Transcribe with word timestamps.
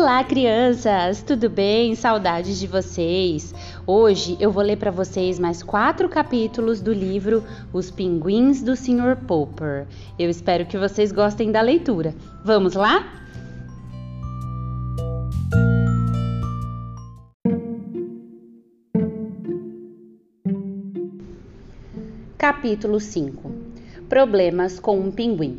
Olá, 0.00 0.22
crianças! 0.22 1.22
Tudo 1.22 1.50
bem? 1.50 1.96
Saudades 1.96 2.60
de 2.60 2.68
vocês! 2.68 3.52
Hoje 3.84 4.36
eu 4.38 4.52
vou 4.52 4.62
ler 4.62 4.76
para 4.76 4.92
vocês 4.92 5.40
mais 5.40 5.60
quatro 5.60 6.08
capítulos 6.08 6.80
do 6.80 6.92
livro 6.92 7.42
Os 7.72 7.90
Pinguins 7.90 8.62
do 8.62 8.76
Sr. 8.76 9.16
Popper. 9.26 9.88
Eu 10.16 10.30
espero 10.30 10.66
que 10.66 10.78
vocês 10.78 11.10
gostem 11.10 11.50
da 11.50 11.60
leitura. 11.60 12.14
Vamos 12.44 12.74
lá? 12.74 13.12
Capítulo 22.38 23.00
5 23.00 23.52
Problemas 24.08 24.78
com 24.78 25.00
um 25.00 25.10
pinguim. 25.10 25.58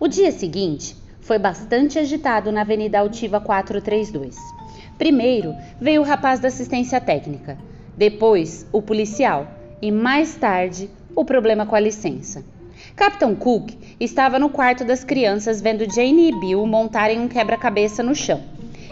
O 0.00 0.08
dia 0.08 0.32
seguinte 0.32 1.00
foi 1.22 1.38
bastante 1.38 1.98
agitado 1.98 2.52
na 2.52 2.60
Avenida 2.60 2.98
Altiva 2.98 3.40
432. 3.40 4.36
Primeiro 4.98 5.54
veio 5.80 6.02
o 6.02 6.04
rapaz 6.04 6.40
da 6.40 6.48
assistência 6.48 7.00
técnica, 7.00 7.56
depois 7.96 8.66
o 8.72 8.82
policial 8.82 9.46
e 9.80 9.90
mais 9.90 10.34
tarde 10.34 10.90
o 11.14 11.24
problema 11.24 11.64
com 11.64 11.74
a 11.74 11.80
licença. 11.80 12.44
Capitão 12.96 13.34
Cook 13.34 13.70
estava 14.00 14.38
no 14.38 14.50
quarto 14.50 14.84
das 14.84 15.04
crianças 15.04 15.60
vendo 15.60 15.90
Jane 15.92 16.28
e 16.28 16.40
Bill 16.40 16.66
montarem 16.66 17.20
um 17.20 17.28
quebra-cabeça 17.28 18.02
no 18.02 18.14
chão. 18.14 18.42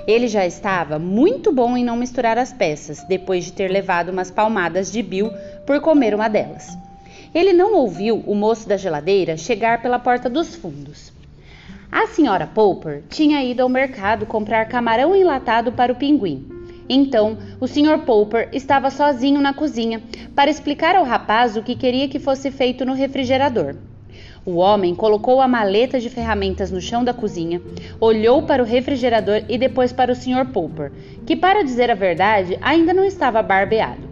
Ele 0.07 0.29
já 0.29 0.47
estava 0.47 0.99
muito 0.99 1.52
bom 1.52 1.77
em 1.77 1.85
não 1.85 1.97
misturar 1.97 2.38
as 2.38 2.52
peças, 2.52 3.05
depois 3.05 3.45
de 3.45 3.52
ter 3.52 3.71
levado 3.71 4.10
umas 4.10 4.30
palmadas 4.30 4.91
de 4.91 5.02
Bill 5.02 5.30
por 5.66 5.80
comer 5.80 6.15
uma 6.15 6.29
delas. 6.29 6.69
Ele 7.35 7.52
não 7.52 7.74
ouviu 7.74 8.23
o 8.27 8.35
moço 8.35 8.69
da 8.69 8.77
geladeira 8.77 9.37
chegar 9.37 9.83
pela 9.83 9.99
porta 9.99 10.29
dos 10.29 10.55
fundos. 10.55 11.12
A 11.93 12.07
senhora 12.07 12.46
Popper 12.46 13.02
tinha 13.09 13.43
ido 13.43 13.63
ao 13.63 13.69
mercado 13.69 14.24
comprar 14.24 14.66
camarão 14.66 15.15
enlatado 15.15 15.73
para 15.73 15.93
o 15.93 15.96
pinguim. 15.96 16.46
Então, 16.88 17.37
o 17.60 17.66
Sr. 17.66 18.05
Popper 18.07 18.49
estava 18.52 18.91
sozinho 18.91 19.41
na 19.41 19.52
cozinha 19.52 20.01
para 20.35 20.51
explicar 20.51 20.95
ao 20.95 21.05
rapaz 21.05 21.57
o 21.57 21.63
que 21.65 21.74
queria 21.74 22.09
que 22.09 22.21
fosse 22.21 22.51
feito 22.52 22.85
no 22.85 22.95
refrigerador. 22.95 23.74
O 24.46 24.57
homem 24.57 24.95
colocou 24.95 25.41
a 25.41 25.49
maleta 25.49 25.99
de 25.99 26.09
ferramentas 26.09 26.71
no 26.71 26.80
chão 26.80 27.02
da 27.02 27.13
cozinha, 27.13 27.61
olhou 28.01 28.43
para 28.43 28.63
o 28.63 28.66
refrigerador 28.66 29.43
e 29.49 29.59
depois 29.59 29.93
para 29.93 30.13
o 30.13 30.16
Sr. 30.16 30.46
Popper, 30.52 30.93
que, 31.27 31.35
para 31.35 31.65
dizer 31.65 31.91
a 31.91 31.95
verdade, 31.95 32.57
ainda 32.63 32.95
não 32.95 33.05
estava 33.05 33.43
barbeado, 33.43 34.09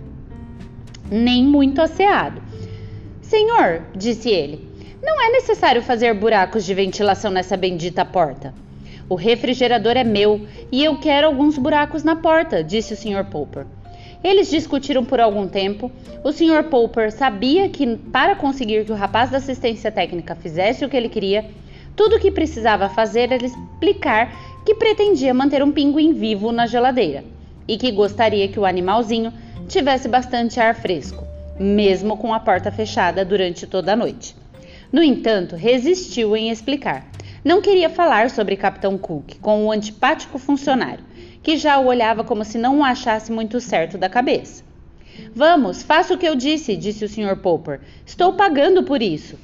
nem 1.11 1.45
muito 1.45 1.81
asseado. 1.81 2.43
Senhor, 3.23 3.83
disse 3.95 4.31
ele, 4.31 4.68
não 5.03 5.21
é 5.23 5.31
necessário 5.31 5.83
fazer 5.83 6.13
buracos 6.15 6.65
de 6.65 6.75
ventilação 6.75 7.31
nessa 7.31 7.57
bendita 7.57 8.05
porta. 8.05 8.53
O 9.09 9.15
refrigerador 9.15 9.97
é 9.97 10.05
meu 10.05 10.47
e 10.71 10.85
eu 10.85 10.99
quero 10.99 11.27
alguns 11.27 11.57
buracos 11.57 12.05
na 12.05 12.17
porta, 12.17 12.63
disse 12.63 12.93
o 12.93 12.97
Sr. 12.97 13.25
Popper. 13.25 13.65
Eles 14.23 14.51
discutiram 14.51 15.05
por 15.05 15.21
algum 15.21 15.47
tempo. 15.47 15.91
O 16.25 16.33
Sr. 16.33 16.65
Popper 16.69 17.13
sabia 17.13 17.69
que, 17.69 17.97
para 17.97 18.35
conseguir 18.35 18.85
que 18.85 18.93
o 18.93 18.97
rapaz 18.97 19.31
da 19.31 19.39
assistência 19.39 19.93
técnica 19.93 20.35
fizesse 20.35 20.85
o 20.85 20.89
que 20.89 20.97
ele 20.97 21.09
queria, 21.09 21.45
tudo 21.95 22.17
o 22.17 22.21
que 22.21 22.31
precisava 22.31 22.89
fazer 22.89 23.33
era 23.33 23.47
explicar 23.47 24.33
que 24.67 24.75
pretendia 24.75 25.33
manter 25.33 25.62
um 25.62 25.73
pinguim 25.73 26.12
vivo 26.12 26.53
na 26.53 26.67
geladeira 26.67 27.25
e 27.67 27.77
que 27.79 27.93
gostaria 27.93 28.49
que 28.49 28.59
o 28.59 28.67
animalzinho 28.67 29.33
tivesse 29.69 30.09
bastante 30.09 30.59
ar 30.59 30.75
fresco, 30.75 31.25
mesmo 31.59 32.17
com 32.17 32.35
a 32.35 32.41
porta 32.41 32.71
fechada 32.73 33.25
durante 33.25 33.67
toda 33.67 33.93
a 33.93 33.97
noite. 33.97 34.35
No 34.91 35.03
entanto, 35.03 35.55
resistiu 35.55 36.34
em 36.34 36.50
explicar. 36.50 37.06
Não 37.44 37.61
queria 37.61 37.91
falar 37.91 38.31
sobre 38.31 38.56
Capitão 38.56 38.97
Cook 38.97 39.39
com 39.41 39.67
o 39.67 39.70
antipático 39.70 40.39
funcionário, 40.39 41.05
que 41.42 41.58
já 41.58 41.78
o 41.78 41.86
olhava 41.86 42.25
como 42.25 42.43
se 42.43 42.56
não 42.56 42.78
o 42.78 42.84
achasse 42.84 43.31
muito 43.31 43.60
certo 43.60 43.98
da 43.98 44.09
cabeça. 44.09 44.65
Vamos, 45.34 45.82
faça 45.82 46.15
o 46.15 46.19
que 46.19 46.27
eu 46.27 46.34
disse, 46.34 46.75
disse 46.75 47.04
o 47.04 47.09
Sr. 47.09 47.37
Popper. 47.37 47.81
Estou 48.06 48.32
pagando 48.32 48.82
por 48.82 49.03
isso. 49.03 49.38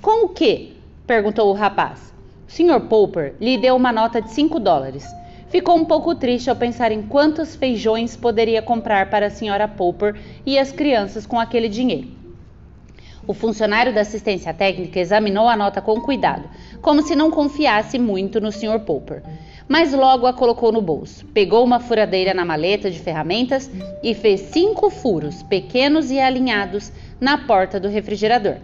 Com 0.00 0.26
o 0.26 0.28
quê? 0.28 0.72
perguntou 1.06 1.50
o 1.50 1.54
rapaz. 1.54 2.14
O 2.48 2.52
Sr. 2.52 2.80
Popper 2.88 3.34
lhe 3.40 3.58
deu 3.58 3.74
uma 3.74 3.90
nota 3.90 4.22
de 4.22 4.30
cinco 4.30 4.60
dólares. 4.60 5.04
Ficou 5.48 5.76
um 5.76 5.84
pouco 5.84 6.14
triste 6.14 6.50
ao 6.50 6.56
pensar 6.56 6.92
em 6.92 7.02
quantos 7.02 7.56
feijões 7.56 8.16
poderia 8.16 8.62
comprar 8.62 9.10
para 9.10 9.26
a 9.26 9.28
Sra. 9.28 9.66
Popper 9.66 10.14
e 10.46 10.56
as 10.56 10.70
crianças 10.70 11.26
com 11.26 11.38
aquele 11.40 11.68
dinheiro. 11.68 12.23
O 13.26 13.32
funcionário 13.32 13.94
da 13.94 14.02
assistência 14.02 14.52
técnica 14.52 15.00
examinou 15.00 15.48
a 15.48 15.56
nota 15.56 15.80
com 15.80 15.98
cuidado, 15.98 16.46
como 16.82 17.00
se 17.00 17.16
não 17.16 17.30
confiasse 17.30 17.98
muito 17.98 18.38
no 18.38 18.52
Sr. 18.52 18.80
Popper. 18.80 19.22
Mas 19.66 19.94
logo 19.94 20.26
a 20.26 20.32
colocou 20.34 20.70
no 20.70 20.82
bolso, 20.82 21.24
pegou 21.32 21.64
uma 21.64 21.80
furadeira 21.80 22.34
na 22.34 22.44
maleta 22.44 22.90
de 22.90 22.98
ferramentas 22.98 23.70
e 24.02 24.12
fez 24.12 24.40
cinco 24.40 24.90
furos, 24.90 25.42
pequenos 25.42 26.10
e 26.10 26.20
alinhados, 26.20 26.92
na 27.18 27.38
porta 27.38 27.80
do 27.80 27.88
refrigerador. 27.88 28.56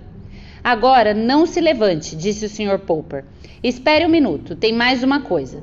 Agora 0.62 1.14
não 1.14 1.46
se 1.46 1.58
levante, 1.58 2.14
disse 2.14 2.44
o 2.44 2.48
Sr. 2.50 2.78
Popper. 2.80 3.24
Espere 3.62 4.04
um 4.04 4.10
minuto, 4.10 4.54
tem 4.54 4.74
mais 4.74 5.02
uma 5.02 5.22
coisa. 5.22 5.62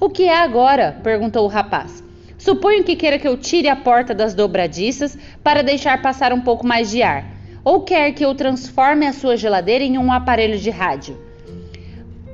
O 0.00 0.08
que 0.08 0.22
é 0.22 0.38
agora? 0.38 0.98
perguntou 1.02 1.44
o 1.44 1.48
rapaz. 1.48 2.02
Suponho 2.38 2.82
que 2.82 2.96
queira 2.96 3.18
que 3.18 3.28
eu 3.28 3.36
tire 3.36 3.68
a 3.68 3.76
porta 3.76 4.14
das 4.14 4.32
dobradiças 4.32 5.18
para 5.44 5.62
deixar 5.62 6.00
passar 6.00 6.32
um 6.32 6.40
pouco 6.40 6.66
mais 6.66 6.90
de 6.90 7.02
ar. 7.02 7.37
Ou 7.68 7.82
quer 7.82 8.12
que 8.12 8.24
eu 8.24 8.34
transforme 8.34 9.06
a 9.06 9.12
sua 9.12 9.36
geladeira 9.36 9.84
em 9.84 9.98
um 9.98 10.10
aparelho 10.10 10.58
de 10.58 10.70
rádio? 10.70 11.18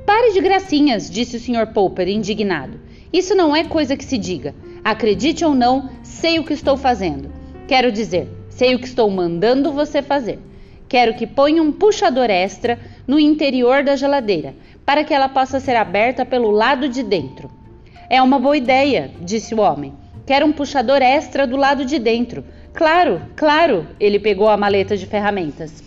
Pare 0.05 0.31
de 0.31 0.39
gracinhas, 0.39 1.11
disse 1.11 1.35
o 1.35 1.39
Sr. 1.41 1.73
Popper, 1.73 2.07
indignado. 2.07 2.79
Isso 3.11 3.35
não 3.35 3.53
é 3.53 3.65
coisa 3.65 3.97
que 3.97 4.05
se 4.05 4.17
diga. 4.17 4.55
Acredite 4.81 5.43
ou 5.43 5.53
não, 5.53 5.89
sei 6.01 6.39
o 6.39 6.45
que 6.45 6.53
estou 6.53 6.77
fazendo. 6.77 7.33
Quero 7.67 7.91
dizer, 7.91 8.29
sei 8.49 8.75
o 8.75 8.79
que 8.79 8.87
estou 8.87 9.11
mandando 9.11 9.73
você 9.73 10.01
fazer. 10.01 10.39
Quero 10.87 11.15
que 11.15 11.27
ponha 11.27 11.61
um 11.61 11.73
puxador 11.73 12.29
extra 12.29 12.79
no 13.05 13.19
interior 13.19 13.83
da 13.83 13.97
geladeira, 13.97 14.55
para 14.85 15.03
que 15.03 15.13
ela 15.13 15.27
possa 15.27 15.59
ser 15.59 15.75
aberta 15.75 16.25
pelo 16.25 16.49
lado 16.49 16.87
de 16.87 17.03
dentro. 17.03 17.51
É 18.09 18.21
uma 18.21 18.39
boa 18.39 18.55
ideia, 18.55 19.11
disse 19.19 19.53
o 19.53 19.59
homem. 19.59 19.93
Quero 20.25 20.45
um 20.45 20.53
puxador 20.53 21.01
extra 21.01 21.45
do 21.45 21.57
lado 21.57 21.83
de 21.83 21.99
dentro, 21.99 22.41
Claro, 22.75 23.21
claro, 23.37 23.87
ele 23.97 24.19
pegou 24.19 24.49
a 24.49 24.57
maleta 24.57 24.97
de 24.97 25.05
ferramentas. 25.05 25.81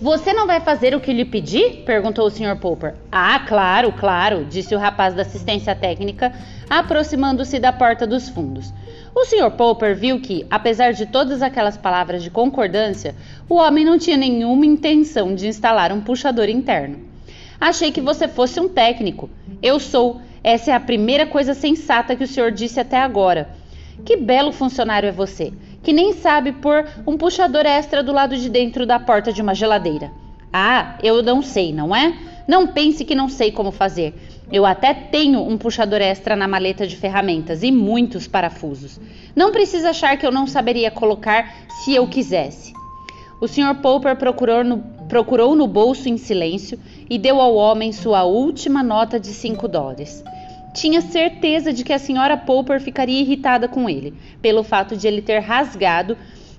Você 0.00 0.32
não 0.32 0.46
vai 0.46 0.60
fazer 0.60 0.94
o 0.94 1.00
que 1.00 1.12
lhe 1.12 1.24
pedi? 1.24 1.82
perguntou 1.84 2.26
o 2.26 2.30
Sr. 2.30 2.56
Popper. 2.58 2.94
Ah, 3.12 3.40
claro, 3.40 3.92
claro, 3.92 4.44
disse 4.44 4.74
o 4.74 4.78
rapaz 4.78 5.14
da 5.14 5.22
assistência 5.22 5.74
técnica, 5.74 6.32
aproximando-se 6.70 7.58
da 7.58 7.72
porta 7.72 8.06
dos 8.06 8.28
fundos. 8.30 8.72
O 9.14 9.24
Sr. 9.24 9.50
Popper 9.50 9.94
viu 9.94 10.20
que, 10.20 10.46
apesar 10.50 10.92
de 10.92 11.06
todas 11.06 11.42
aquelas 11.42 11.76
palavras 11.76 12.22
de 12.22 12.30
concordância, 12.30 13.14
o 13.48 13.56
homem 13.56 13.84
não 13.84 13.98
tinha 13.98 14.16
nenhuma 14.16 14.64
intenção 14.64 15.34
de 15.34 15.48
instalar 15.48 15.92
um 15.92 16.00
puxador 16.00 16.48
interno. 16.48 17.00
Achei 17.60 17.90
que 17.90 18.00
você 18.00 18.28
fosse 18.28 18.60
um 18.60 18.68
técnico. 18.68 19.28
Eu 19.62 19.80
sou, 19.80 20.20
essa 20.46 20.70
é 20.70 20.74
a 20.74 20.78
primeira 20.78 21.26
coisa 21.26 21.54
sensata 21.54 22.14
que 22.14 22.22
o 22.22 22.28
senhor 22.28 22.52
disse 22.52 22.78
até 22.78 22.98
agora. 22.98 23.50
Que 24.04 24.16
belo 24.16 24.52
funcionário 24.52 25.08
é 25.08 25.10
você, 25.10 25.52
que 25.82 25.92
nem 25.92 26.12
sabe 26.12 26.52
pôr 26.52 26.86
um 27.04 27.18
puxador 27.18 27.66
extra 27.66 28.00
do 28.00 28.12
lado 28.12 28.36
de 28.36 28.48
dentro 28.48 28.86
da 28.86 29.00
porta 29.00 29.32
de 29.32 29.42
uma 29.42 29.56
geladeira. 29.56 30.12
Ah, 30.52 30.96
eu 31.02 31.20
não 31.20 31.42
sei, 31.42 31.72
não 31.72 31.94
é? 31.94 32.16
Não 32.46 32.68
pense 32.68 33.04
que 33.04 33.12
não 33.12 33.28
sei 33.28 33.50
como 33.50 33.72
fazer. 33.72 34.14
Eu 34.52 34.64
até 34.64 34.94
tenho 34.94 35.40
um 35.40 35.58
puxador 35.58 36.00
extra 36.00 36.36
na 36.36 36.46
maleta 36.46 36.86
de 36.86 36.94
ferramentas 36.94 37.64
e 37.64 37.72
muitos 37.72 38.28
parafusos. 38.28 39.00
Não 39.34 39.50
precisa 39.50 39.90
achar 39.90 40.16
que 40.16 40.24
eu 40.24 40.30
não 40.30 40.46
saberia 40.46 40.92
colocar 40.92 41.56
se 41.82 41.92
eu 41.92 42.06
quisesse. 42.06 42.72
O 43.40 43.48
Sr. 43.48 43.74
Popper 43.82 44.14
procurou 44.14 44.62
no, 44.62 44.78
procurou 45.08 45.56
no 45.56 45.66
bolso 45.66 46.08
em 46.08 46.16
silêncio 46.16 46.78
e 47.10 47.18
deu 47.18 47.40
ao 47.40 47.56
homem 47.56 47.92
sua 47.92 48.22
última 48.22 48.80
nota 48.82 49.18
de 49.18 49.28
5 49.28 49.66
dólares. 49.66 50.24
Tinha 50.76 51.00
certeza 51.00 51.72
de 51.72 51.82
que 51.82 51.92
a 51.94 51.98
senhora 51.98 52.36
Popper 52.36 52.78
ficaria 52.82 53.22
irritada 53.22 53.66
com 53.66 53.88
ele, 53.88 54.12
pelo 54.42 54.62
fato 54.62 54.94
de 54.94 55.08
ele 55.08 55.22
ter 55.22 55.38
rasgado 55.38 56.18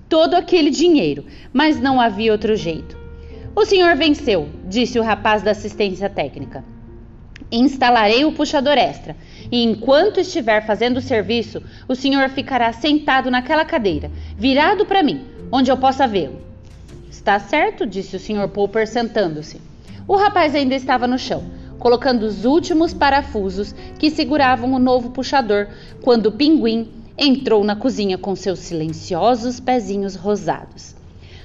todo 0.10 0.34
aquele 0.34 0.72
dinheiro, 0.72 1.24
mas 1.54 1.80
não 1.80 2.02
havia 2.02 2.32
outro 2.32 2.56
jeito. 2.56 2.98
O 3.56 3.64
senhor 3.64 3.96
venceu, 3.96 4.50
disse 4.66 4.98
o 4.98 5.04
rapaz 5.04 5.44
da 5.44 5.52
assistência 5.52 6.10
técnica. 6.10 6.66
Instalarei 7.52 8.26
o 8.26 8.32
puxador 8.32 8.76
extra 8.76 9.16
e 9.52 9.64
enquanto 9.64 10.20
estiver 10.20 10.66
fazendo 10.66 10.98
o 10.98 11.02
serviço, 11.02 11.62
o 11.88 11.94
senhor 11.94 12.28
ficará 12.30 12.74
sentado 12.74 13.30
naquela 13.30 13.66
cadeira, 13.66 14.10
virado 14.36 14.84
para 14.88 15.04
mim, 15.04 15.28
onde 15.52 15.70
eu 15.70 15.78
possa 15.78 16.08
vê-lo. 16.08 16.42
Está 17.08 17.38
certo, 17.38 17.86
disse 17.86 18.16
o 18.16 18.20
senhor 18.20 18.50
Popper 18.50 18.88
sentando-se. 18.88 19.62
O 20.08 20.16
rapaz 20.16 20.56
ainda 20.56 20.74
estava 20.74 21.06
no 21.06 21.20
chão, 21.20 21.44
colocando 21.80 22.24
os 22.24 22.46
últimos 22.46 22.94
parafusos 22.94 23.74
que 23.98 24.10
seguravam 24.10 24.74
o 24.74 24.80
novo 24.80 25.12
puxador, 25.12 25.68
quando 26.02 26.28
o 26.28 26.32
pinguim 26.32 26.90
entrou 27.18 27.64
na 27.64 27.76
cozinha 27.76 28.18
com 28.18 28.36
seus 28.36 28.60
silenciosos 28.60 29.60
pezinhos 29.60 30.16
rosados. 30.16 30.96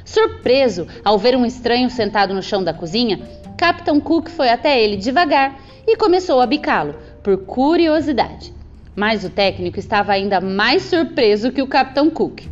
Surpreso 0.05 0.87
ao 1.05 1.19
ver 1.19 1.37
um 1.37 1.47
estranho 1.47 1.89
sentado 1.89 2.35
no 2.35 2.43
chão 2.43 2.63
da 2.63 2.75
cozinha, 2.75 3.21
Capitão 3.57 4.01
Cook 4.01 4.29
foi 4.29 4.51
até 4.51 4.83
ele 4.83 4.97
devagar 4.97 5.59
e 5.87 5.97
começou 5.97 6.41
a 6.41 6.47
bicá-lo, 6.47 6.95
por 7.23 7.39
curiosidade. 7.39 8.53
Mas 8.95 9.25
o 9.25 9.31
técnico 9.31 9.79
estava 9.79 10.13
ainda 10.13 10.41
mais 10.41 10.83
surpreso 10.83 11.53
que 11.53 11.63
o 11.63 11.67
Capitão 11.67 12.11
Cook. 12.11 12.43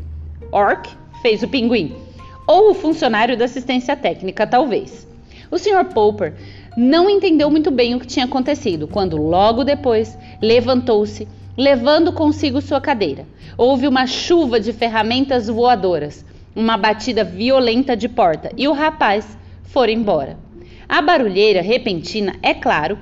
Orc 0.53 0.89
fez 1.21 1.43
o 1.43 1.49
pinguim, 1.49 1.95
ou 2.47 2.71
o 2.71 2.75
funcionário 2.75 3.37
da 3.37 3.45
assistência 3.45 3.95
técnica, 3.95 4.47
talvez. 4.47 5.07
O 5.51 5.59
Sr. 5.59 5.85
Popper 5.93 6.35
não 6.77 7.11
entendeu 7.11 7.51
muito 7.51 7.71
bem 7.71 7.95
o 7.95 8.01
que 8.01 8.07
tinha 8.07 8.25
acontecido 8.25 8.87
quando, 8.87 9.17
logo 9.17 9.65
depois, 9.65 10.17
levantou-se, 10.41 11.27
levando 11.57 12.13
consigo 12.13 12.61
sua 12.61 12.81
cadeira. 12.81 13.27
Houve 13.59 13.89
uma 13.89 14.07
chuva 14.07 14.61
de 14.61 14.73
ferramentas 14.73 15.49
voadoras, 15.49 16.25
uma 16.55 16.77
batida 16.77 17.25
violenta 17.25 17.97
de 17.97 18.09
porta 18.09 18.51
e 18.57 18.69
o 18.69 18.73
rapaz 18.73 19.37
foi 19.65 19.93
embora. 19.93 20.39
A 20.89 21.03
barulheira 21.03 21.61
repentina, 21.61 22.35
é 22.43 22.55
claro, 22.55 22.99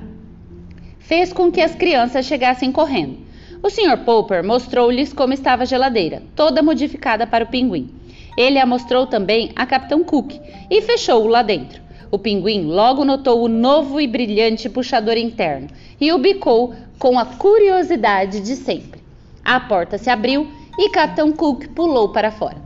fez 0.99 1.32
com 1.32 1.50
que 1.50 1.61
as 1.61 1.75
crianças 1.75 2.26
chegassem 2.26 2.71
correndo. 2.71 3.19
O 3.62 3.71
Sr. 3.71 3.99
Popper 4.05 4.44
mostrou-lhes 4.44 5.12
como 5.12 5.32
estava 5.32 5.62
a 5.62 5.67
geladeira, 5.67 6.23
toda 6.37 6.62
modificada 6.62 7.26
para 7.26 7.44
o 7.44 7.49
pinguim. 7.49 7.91
Ele 8.37 8.59
a 8.59 8.67
mostrou 8.67 9.06
também 9.06 9.50
a 9.56 9.67
Capitão 9.67 10.05
Cook 10.05 10.32
e 10.71 10.82
fechou-o 10.82 11.26
lá 11.26 11.43
dentro. 11.43 11.88
O 12.10 12.19
pinguim 12.19 12.64
logo 12.64 13.05
notou 13.05 13.43
o 13.43 13.49
novo 13.49 14.00
e 14.00 14.06
brilhante 14.06 14.69
puxador 14.70 15.19
interno 15.19 15.69
e 16.00 16.10
o 16.10 16.19
bicou 16.19 16.72
com 16.99 17.19
a 17.19 17.26
curiosidade 17.26 18.40
de 18.40 18.56
sempre. 18.56 19.00
A 19.44 19.60
porta 19.60 19.99
se 19.99 20.08
abriu 20.08 20.49
e 20.78 20.88
Capitão 20.88 21.31
Cook 21.32 21.69
pulou 21.69 22.08
para 22.08 22.31
fora. 22.31 22.56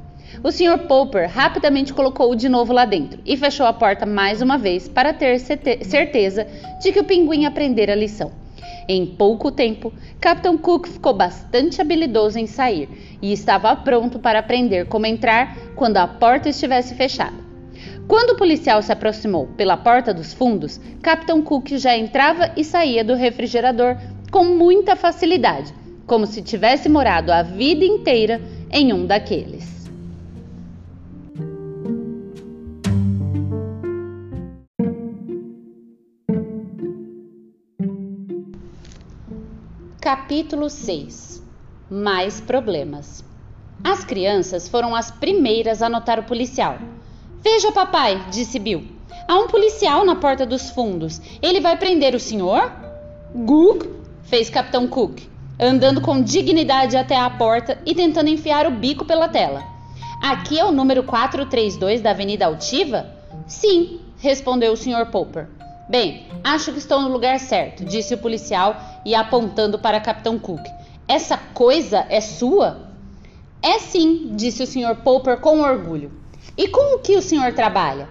O 0.44 0.50
Sr. 0.52 0.86
Popper 0.86 1.28
rapidamente 1.28 1.92
colocou-o 1.92 2.36
de 2.36 2.48
novo 2.48 2.72
lá 2.72 2.84
dentro 2.84 3.20
e 3.26 3.36
fechou 3.36 3.66
a 3.66 3.72
porta 3.72 4.06
mais 4.06 4.40
uma 4.40 4.56
vez 4.56 4.88
para 4.88 5.12
ter 5.12 5.38
certeza 5.38 6.46
de 6.80 6.92
que 6.92 7.00
o 7.00 7.04
pinguim 7.04 7.44
aprendera 7.44 7.92
a 7.92 7.96
lição. 7.96 8.30
Em 8.88 9.04
pouco 9.06 9.50
tempo, 9.50 9.92
Capitão 10.20 10.56
Cook 10.56 10.86
ficou 10.86 11.14
bastante 11.14 11.80
habilidoso 11.80 12.38
em 12.38 12.46
sair 12.46 12.88
e 13.20 13.32
estava 13.32 13.74
pronto 13.76 14.18
para 14.18 14.38
aprender 14.38 14.86
como 14.86 15.06
entrar 15.06 15.56
quando 15.74 15.98
a 15.98 16.06
porta 16.06 16.48
estivesse 16.48 16.94
fechada. 16.94 17.51
Quando 18.08 18.30
o 18.30 18.36
policial 18.36 18.82
se 18.82 18.92
aproximou 18.92 19.46
pela 19.56 19.76
porta 19.76 20.12
dos 20.12 20.34
fundos, 20.34 20.80
Capitão 21.00 21.40
Cook 21.40 21.76
já 21.76 21.96
entrava 21.96 22.52
e 22.56 22.64
saía 22.64 23.04
do 23.04 23.14
refrigerador 23.14 23.96
com 24.30 24.44
muita 24.44 24.96
facilidade, 24.96 25.72
como 26.06 26.26
se 26.26 26.42
tivesse 26.42 26.88
morado 26.88 27.32
a 27.32 27.42
vida 27.42 27.84
inteira 27.84 28.40
em 28.70 28.92
um 28.92 29.06
daqueles. 29.06 29.72
Capítulo 40.00 40.68
6 40.68 41.42
Mais 41.88 42.40
problemas. 42.40 43.24
As 43.84 44.04
crianças 44.04 44.68
foram 44.68 44.94
as 44.94 45.10
primeiras 45.10 45.80
a 45.80 45.88
notar 45.88 46.18
o 46.18 46.24
policial. 46.24 46.78
Veja, 47.42 47.72
papai, 47.72 48.24
disse 48.30 48.58
Bill. 48.58 48.84
Há 49.26 49.36
um 49.36 49.48
policial 49.48 50.04
na 50.04 50.14
porta 50.14 50.46
dos 50.46 50.70
fundos. 50.70 51.20
Ele 51.42 51.60
vai 51.60 51.76
prender 51.76 52.14
o 52.14 52.20
senhor? 52.20 52.72
Gug, 53.34 53.88
fez 54.22 54.48
Capitão 54.48 54.86
Cook, 54.86 55.22
andando 55.58 56.00
com 56.00 56.22
dignidade 56.22 56.96
até 56.96 57.16
a 57.16 57.28
porta 57.28 57.78
e 57.84 57.94
tentando 57.94 58.28
enfiar 58.28 58.66
o 58.66 58.70
bico 58.70 59.04
pela 59.04 59.28
tela. 59.28 59.62
Aqui 60.22 60.56
é 60.56 60.64
o 60.64 60.70
número 60.70 61.02
432 61.02 62.00
da 62.00 62.10
Avenida 62.10 62.46
Altiva? 62.46 63.06
Sim, 63.48 64.00
respondeu 64.18 64.72
o 64.72 64.76
Sr. 64.76 65.06
Popper. 65.10 65.48
Bem, 65.88 66.26
acho 66.44 66.72
que 66.72 66.78
estou 66.78 67.00
no 67.00 67.08
lugar 67.08 67.40
certo, 67.40 67.84
disse 67.84 68.14
o 68.14 68.18
policial 68.18 68.76
e 69.04 69.16
apontando 69.16 69.80
para 69.80 70.00
Capitão 70.00 70.38
Cook. 70.38 70.64
Essa 71.08 71.36
coisa 71.36 72.06
é 72.08 72.20
sua? 72.20 72.88
É 73.60 73.80
sim, 73.80 74.30
disse 74.36 74.62
o 74.62 74.66
Sr. 74.66 75.02
Popper 75.02 75.38
com 75.38 75.60
orgulho. 75.60 76.21
E 76.56 76.68
com 76.68 76.96
o 76.96 76.98
que 76.98 77.16
o 77.16 77.22
senhor 77.22 77.52
trabalha? 77.52 78.08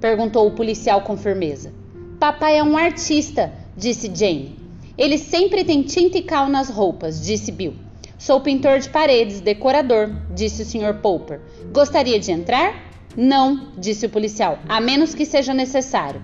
perguntou 0.00 0.46
o 0.48 0.50
policial 0.50 1.02
com 1.02 1.16
firmeza. 1.16 1.72
Papai 2.18 2.58
é 2.58 2.62
um 2.62 2.76
artista, 2.76 3.52
disse 3.76 4.10
Jane. 4.12 4.58
Ele 4.98 5.16
sempre 5.16 5.64
tem 5.64 5.82
tinta 5.82 6.18
e 6.18 6.22
cal 6.22 6.48
nas 6.48 6.68
roupas, 6.68 7.24
disse 7.24 7.50
Bill. 7.50 7.74
Sou 8.18 8.40
pintor 8.40 8.78
de 8.78 8.88
paredes, 8.88 9.40
decorador, 9.40 10.10
disse 10.32 10.62
o 10.62 10.64
Sr. 10.64 11.00
Popper. 11.00 11.40
Gostaria 11.72 12.20
de 12.20 12.30
entrar? 12.30 12.92
Não, 13.16 13.72
disse 13.76 14.06
o 14.06 14.10
policial, 14.10 14.58
a 14.68 14.80
menos 14.80 15.14
que 15.14 15.24
seja 15.24 15.52
necessário. 15.52 16.22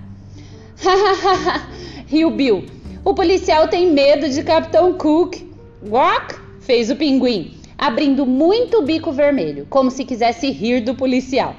Hahaha, 0.80 1.68
riu 2.06 2.30
Bill. 2.30 2.66
O 3.04 3.14
policial 3.14 3.68
tem 3.68 3.90
medo 3.92 4.28
de 4.28 4.42
Capitão 4.42 4.92
Cook. 4.94 5.36
Guac, 5.84 6.34
fez 6.60 6.90
o 6.90 6.96
pinguim, 6.96 7.57
abrindo 7.78 8.26
muito 8.26 8.78
o 8.78 8.82
bico 8.82 9.12
vermelho, 9.12 9.66
como 9.70 9.88
se 9.88 10.04
quisesse 10.04 10.50
rir 10.50 10.80
do 10.80 10.96
policial. 10.96 11.54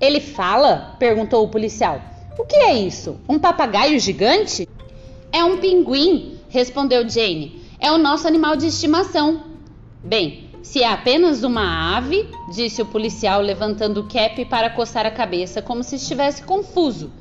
Ele 0.00 0.20
fala? 0.20 0.96
perguntou 0.98 1.44
o 1.44 1.48
policial. 1.48 2.02
O 2.36 2.44
que 2.44 2.56
é 2.56 2.74
isso? 2.74 3.20
Um 3.28 3.38
papagaio 3.38 3.98
gigante? 4.00 4.68
É 5.32 5.44
um 5.44 5.58
pinguim, 5.58 6.38
respondeu 6.48 7.08
Jane. 7.08 7.62
É 7.78 7.92
o 7.92 7.98
nosso 7.98 8.26
animal 8.26 8.56
de 8.56 8.66
estimação. 8.66 9.42
Bem, 10.02 10.50
se 10.62 10.82
é 10.82 10.88
apenas 10.92 11.44
uma 11.44 11.96
ave, 11.96 12.28
disse 12.52 12.82
o 12.82 12.86
policial, 12.86 13.40
levantando 13.40 14.00
o 14.00 14.08
cap 14.08 14.44
para 14.46 14.68
coçar 14.68 15.06
a 15.06 15.10
cabeça, 15.10 15.62
como 15.62 15.84
se 15.84 15.94
estivesse 15.94 16.42
confuso. 16.42 17.12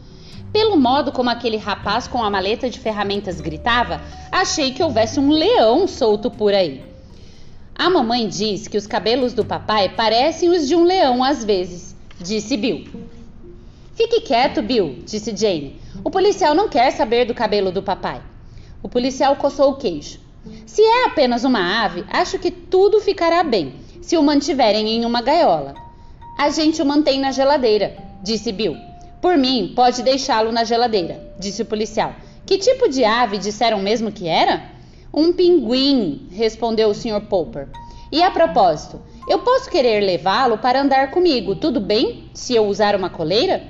Pelo 0.51 0.75
modo 0.75 1.11
como 1.11 1.29
aquele 1.29 1.57
rapaz 1.57 2.07
com 2.07 2.23
a 2.23 2.29
maleta 2.29 2.69
de 2.69 2.79
ferramentas 2.79 3.39
gritava, 3.39 4.01
achei 4.31 4.71
que 4.71 4.81
houvesse 4.81 5.19
um 5.19 5.29
leão 5.29 5.87
solto 5.87 6.31
por 6.31 6.53
aí. 6.53 6.94
A 7.77 7.89
mamãe 7.89 8.25
diz 8.29 8.69
que 8.69 8.77
os 8.77 8.87
cabelos 8.87 9.33
do 9.33 9.43
papai 9.43 9.89
parecem 9.89 10.49
os 10.49 10.65
de 10.65 10.75
um 10.75 10.85
leão 10.85 11.21
às 11.21 11.43
vezes, 11.43 11.93
disse 12.17 12.55
Bill. 12.55 12.85
Fique 13.93 14.21
quieto, 14.21 14.61
Bill, 14.61 14.99
disse 15.05 15.35
Jane. 15.35 15.79
O 16.01 16.09
policial 16.09 16.55
não 16.55 16.69
quer 16.69 16.91
saber 16.91 17.25
do 17.25 17.33
cabelo 17.33 17.73
do 17.73 17.83
papai. 17.83 18.21
O 18.81 18.87
policial 18.87 19.35
coçou 19.35 19.71
o 19.71 19.75
queixo. 19.75 20.21
Se 20.65 20.81
é 20.81 21.05
apenas 21.07 21.43
uma 21.43 21.83
ave, 21.83 22.05
acho 22.09 22.39
que 22.39 22.49
tudo 22.49 23.01
ficará 23.01 23.43
bem 23.43 23.73
se 24.01 24.17
o 24.17 24.23
mantiverem 24.23 24.87
em 24.89 25.05
uma 25.05 25.21
gaiola. 25.21 25.73
A 26.37 26.49
gente 26.49 26.81
o 26.81 26.85
mantém 26.85 27.19
na 27.19 27.31
geladeira, 27.31 27.97
disse 28.23 28.53
Bill. 28.53 28.77
Por 29.21 29.37
mim, 29.37 29.73
pode 29.75 30.01
deixá-lo 30.01 30.51
na 30.51 30.63
geladeira, 30.63 31.21
disse 31.37 31.61
o 31.61 31.65
policial. 31.65 32.15
Que 32.45 32.57
tipo 32.57 32.87
de 32.87 33.03
ave 33.03 33.37
disseram 33.37 33.79
mesmo 33.79 34.11
que 34.11 34.27
era? 34.27 34.74
Um 35.17 35.31
pinguim, 35.31 36.27
respondeu 36.29 36.89
o 36.89 36.93
Sr. 36.93 37.21
Popper. 37.29 37.69
E 38.11 38.21
a 38.21 38.29
propósito, 38.29 39.01
eu 39.29 39.39
posso 39.39 39.69
querer 39.69 40.01
levá-lo 40.01 40.57
para 40.57 40.81
andar 40.81 41.11
comigo, 41.11 41.55
tudo 41.55 41.79
bem? 41.79 42.29
Se 42.33 42.53
eu 42.53 42.65
usar 42.65 42.97
uma 42.97 43.09
coleira? 43.09 43.63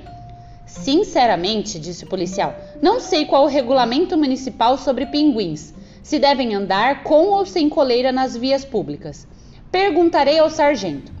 Sinceramente, 0.66 1.78
disse 1.78 2.02
o 2.02 2.08
policial, 2.08 2.52
não 2.82 2.98
sei 2.98 3.26
qual 3.26 3.44
o 3.44 3.48
regulamento 3.48 4.18
municipal 4.18 4.76
sobre 4.76 5.06
pinguins, 5.06 5.72
se 6.02 6.18
devem 6.18 6.52
andar 6.52 7.04
com 7.04 7.28
ou 7.28 7.46
sem 7.46 7.68
coleira 7.68 8.10
nas 8.10 8.36
vias 8.36 8.64
públicas. 8.64 9.28
Perguntarei 9.70 10.40
ao 10.40 10.50
sargento. 10.50 11.12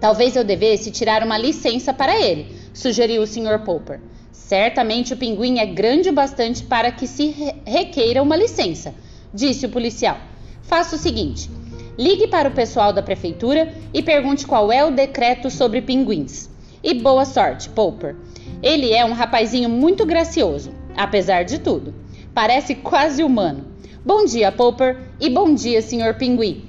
Talvez 0.00 0.34
eu 0.34 0.44
devesse 0.44 0.90
tirar 0.90 1.22
uma 1.22 1.36
licença 1.36 1.92
para 1.92 2.18
ele, 2.18 2.56
sugeriu 2.72 3.20
o 3.20 3.26
Sr. 3.26 3.58
Popper. 3.66 4.00
Certamente 4.32 5.12
o 5.12 5.16
pinguim 5.18 5.58
é 5.58 5.66
grande 5.66 6.08
o 6.08 6.12
bastante 6.14 6.62
para 6.64 6.90
que 6.90 7.06
se 7.06 7.54
requeira 7.66 8.22
uma 8.22 8.34
licença, 8.34 8.94
disse 9.32 9.66
o 9.66 9.70
policial. 9.70 10.18
Faça 10.62 10.96
o 10.96 10.98
seguinte: 10.98 11.50
ligue 11.98 12.28
para 12.28 12.48
o 12.48 12.52
pessoal 12.52 12.92
da 12.92 13.02
prefeitura 13.02 13.74
e 13.92 14.02
pergunte 14.02 14.46
qual 14.46 14.70
é 14.70 14.84
o 14.84 14.90
decreto 14.90 15.50
sobre 15.50 15.82
pinguins. 15.82 16.48
E 16.82 16.94
boa 16.94 17.24
sorte, 17.24 17.68
Popper. 17.68 18.16
Ele 18.62 18.92
é 18.92 19.04
um 19.04 19.12
rapazinho 19.12 19.68
muito 19.68 20.06
gracioso, 20.06 20.72
apesar 20.96 21.44
de 21.44 21.58
tudo. 21.58 21.94
Parece 22.34 22.74
quase 22.74 23.22
humano. 23.22 23.66
Bom 24.04 24.24
dia, 24.24 24.50
Popper, 24.50 24.96
e 25.20 25.28
bom 25.28 25.54
dia, 25.54 25.82
Sr. 25.82 26.16
Pinguim. 26.18 26.64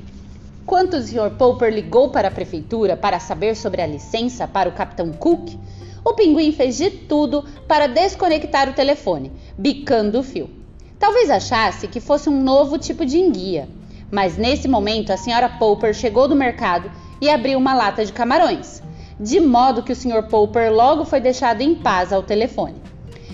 Quando 0.65 0.95
o 0.95 1.01
Sr. 1.01 1.31
Popper 1.37 1.73
ligou 1.73 2.09
para 2.09 2.27
a 2.27 2.31
prefeitura 2.31 2.97
para 2.97 3.19
saber 3.19 3.55
sobre 3.55 3.81
a 3.81 3.87
licença 3.87 4.47
para 4.47 4.69
o 4.69 4.73
Capitão 4.73 5.11
Cook, 5.11 5.57
o 6.03 6.13
pinguim 6.13 6.51
fez 6.51 6.77
de 6.77 6.89
tudo 6.89 7.45
para 7.67 7.87
desconectar 7.87 8.69
o 8.69 8.73
telefone, 8.73 9.31
bicando 9.57 10.19
o 10.19 10.23
fio. 10.23 10.60
Talvez 11.01 11.31
achasse 11.31 11.87
que 11.87 11.99
fosse 11.99 12.29
um 12.29 12.43
novo 12.43 12.77
tipo 12.77 13.03
de 13.03 13.17
enguia, 13.17 13.67
mas 14.11 14.37
nesse 14.37 14.67
momento 14.67 15.11
a 15.11 15.17
senhora 15.17 15.49
Popper 15.49 15.95
chegou 15.95 16.27
do 16.27 16.35
mercado 16.35 16.91
e 17.19 17.27
abriu 17.27 17.57
uma 17.57 17.73
lata 17.73 18.05
de 18.05 18.13
camarões, 18.13 18.83
de 19.19 19.39
modo 19.39 19.81
que 19.81 19.91
o 19.91 19.95
Sr. 19.95 20.27
Popper 20.29 20.71
logo 20.71 21.03
foi 21.03 21.19
deixado 21.19 21.61
em 21.61 21.73
paz 21.73 22.13
ao 22.13 22.21
telefone. 22.21 22.75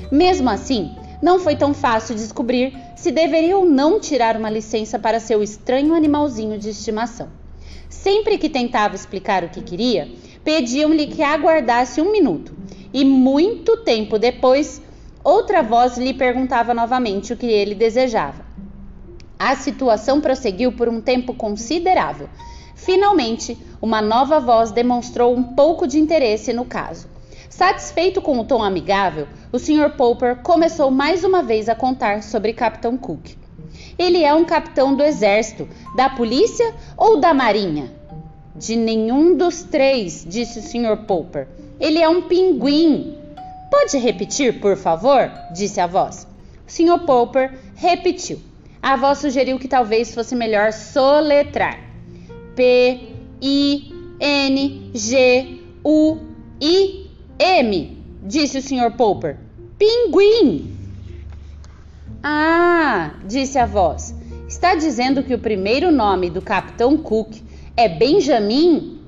Mesmo 0.09 0.50
assim, 0.50 0.95
não 1.21 1.39
foi 1.39 1.57
tão 1.57 1.74
fácil 1.74 2.15
descobrir 2.15 2.74
se 2.95 3.12
deveria 3.12 3.57
ou 3.57 3.65
não 3.65 4.00
tirar 4.00 4.38
uma 4.38 4.50
licença 4.50 4.97
para 4.97 5.19
seu 5.19 5.43
estranho 5.43 5.93
animalzinho 5.93 6.57
de 6.57 6.69
estimação. 6.69 7.27
Sempre 7.89 8.38
que 8.38 8.47
tentava 8.47 8.95
explicar 8.95 9.43
o 9.43 9.50
que 9.50 9.62
queria, 9.62 10.07
pediam-lhe 10.41 11.07
que 11.07 11.21
aguardasse 11.21 12.00
um 12.00 12.13
minuto, 12.13 12.55
e 12.93 13.03
muito 13.03 13.75
tempo 13.83 14.17
depois 14.17 14.81
outra 15.27 15.62
voz 15.62 15.98
lhe 15.98 16.13
perguntava 16.13 16.74
novamente 16.74 17.34
o 17.34 17.38
que 17.38 17.48
ele 17.48 17.75
desejava. 17.75 18.46
A 19.38 19.57
situação 19.57 20.22
prosseguiu 20.22 20.72
por 20.72 20.88
um 20.88 21.01
tempo 21.01 21.34
considerável. 21.34 22.29
Finalmente, 22.75 23.57
uma 23.81 24.01
nova 24.01 24.39
voz 24.39 24.72
demonstrou 24.72 25.36
um 25.36 25.43
pouco 25.43 25.86
de 25.86 26.00
interesse 26.00 26.53
no 26.53 26.63
caso. 26.63 27.10
Satisfeito 27.50 28.22
com 28.22 28.39
o 28.39 28.46
tom 28.46 28.63
amigável, 28.63 29.27
o 29.51 29.60
Sr. 29.60 29.98
Popper 29.98 30.38
começou 30.38 30.89
mais 30.89 31.25
uma 31.25 31.43
vez 31.43 31.67
a 31.67 31.75
contar 31.75 32.24
sobre 32.24 32.53
Capitão 32.53 32.96
Cook. 32.98 33.36
Ele 34.00 34.24
é 34.24 34.34
um 34.34 34.46
capitão 34.46 34.96
do 34.96 35.03
exército, 35.03 35.67
da 35.93 36.10
polícia 36.10 36.74
ou 36.96 37.19
da 37.19 37.34
marinha? 37.34 37.91
De 38.55 38.77
nenhum 38.77 39.36
dos 39.36 39.62
três, 39.62 40.25
disse 40.25 40.60
o 40.60 40.62
Sr. 40.62 41.05
Popper. 41.05 41.50
Ele 41.81 42.00
é 42.00 42.07
um 42.07 42.22
pinguim. 42.22 43.16
Pode 43.69 43.97
repetir, 43.97 44.59
por 44.59 44.77
favor? 44.77 45.31
disse 45.53 45.79
a 45.79 45.88
voz. 45.88 46.27
O 46.67 46.71
Sr. 46.71 47.00
Popper 47.05 47.57
repetiu. 47.75 48.39
A 48.81 48.95
voz 48.95 49.19
sugeriu 49.19 49.59
que 49.59 49.67
talvez 49.67 50.13
fosse 50.13 50.36
melhor 50.36 50.71
soletrar. 50.71 51.79
P 52.55 53.13
I 53.41 53.93
N 54.19 54.91
G 54.93 55.59
U 55.83 56.17
I 56.62 57.07
M, 57.39 57.97
disse 58.24 58.57
o 58.57 58.62
Sr. 58.62 58.91
Popper. 58.95 59.38
Pinguim! 59.77 60.75
Ah, 62.24 63.12
disse 63.25 63.59
a 63.59 63.65
voz. 63.65 64.15
Está 64.47 64.75
dizendo 64.75 65.21
que 65.21 65.33
o 65.33 65.39
primeiro 65.39 65.91
nome 65.91 66.29
do 66.29 66.41
Capitão 66.41 66.97
Cook 66.97 67.36
é 67.75 67.88
Benjamin? 67.88 69.00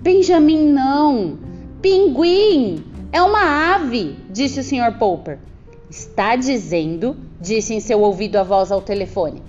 Benjamin 0.00 0.68
não. 0.68 1.38
Pinguim. 1.82 2.93
É 3.14 3.22
uma 3.22 3.76
ave, 3.76 4.18
disse 4.28 4.58
o 4.58 4.64
Sr. 4.64 4.98
Popper. 4.98 5.38
Está 5.88 6.34
dizendo, 6.34 7.16
disse 7.40 7.72
em 7.72 7.78
seu 7.78 8.00
ouvido 8.00 8.34
a 8.34 8.42
voz 8.42 8.72
ao 8.72 8.82
telefone, 8.82 9.40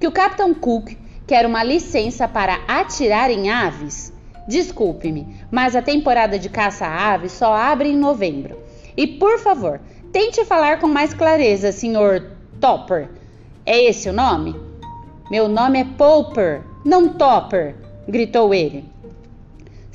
que 0.00 0.08
o 0.08 0.10
Capitão 0.10 0.52
Cook 0.52 0.98
quer 1.24 1.46
uma 1.46 1.62
licença 1.62 2.26
para 2.26 2.58
atirar 2.66 3.30
em 3.30 3.48
aves? 3.48 4.12
Desculpe-me, 4.48 5.36
mas 5.52 5.76
a 5.76 5.80
temporada 5.80 6.36
de 6.36 6.48
caça 6.48 6.84
a 6.84 7.12
aves 7.12 7.30
só 7.30 7.54
abre 7.54 7.90
em 7.90 7.96
novembro. 7.96 8.58
E 8.96 9.06
por 9.06 9.38
favor, 9.38 9.80
tente 10.10 10.44
falar 10.44 10.80
com 10.80 10.88
mais 10.88 11.14
clareza, 11.14 11.70
Sr. 11.70 12.28
Topper. 12.60 13.08
É 13.64 13.84
esse 13.84 14.08
o 14.08 14.12
nome? 14.12 14.56
Meu 15.30 15.46
nome 15.46 15.78
é 15.78 15.84
Popper, 15.84 16.62
não 16.84 17.10
Topper, 17.10 17.76
gritou 18.08 18.52
ele. 18.52 18.91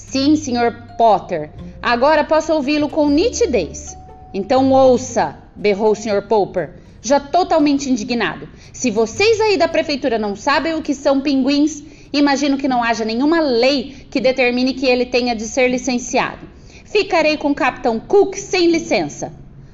Sim, 0.10 0.38
Sr. 0.38 0.96
Potter. 0.98 1.50
Agora 1.82 2.24
posso 2.24 2.54
ouvi-lo 2.54 2.88
com 2.88 3.10
nitidez. 3.10 3.98
Então 4.34 4.72
ouça, 4.72 5.38
berrou 5.54 5.92
o 5.92 5.96
Sr. 5.96 6.22
Popper, 6.30 6.76
já 7.02 7.20
totalmente 7.20 7.90
indignado. 7.90 8.48
Se 8.72 8.90
vocês 8.90 9.42
aí 9.42 9.58
da 9.58 9.68
prefeitura 9.68 10.18
não 10.18 10.34
sabem 10.34 10.76
o 10.76 10.82
que 10.82 10.94
são 10.94 11.20
pinguins, 11.20 11.84
imagino 12.14 12.58
que 12.58 12.70
não 12.70 12.82
haja 12.82 13.04
nenhuma 13.04 13.42
lei 13.42 14.08
que 14.10 14.22
determine 14.22 14.74
que 14.74 14.86
ele 14.86 15.06
tenha 15.06 15.36
de 15.36 15.44
ser 15.44 15.68
licenciado. 15.68 16.48
Ficarei 16.86 17.36
com 17.36 17.52
o 17.52 17.56
Capitão 17.56 18.00
Cook 18.00 18.36
sem 18.36 18.72
licença. 18.72 19.34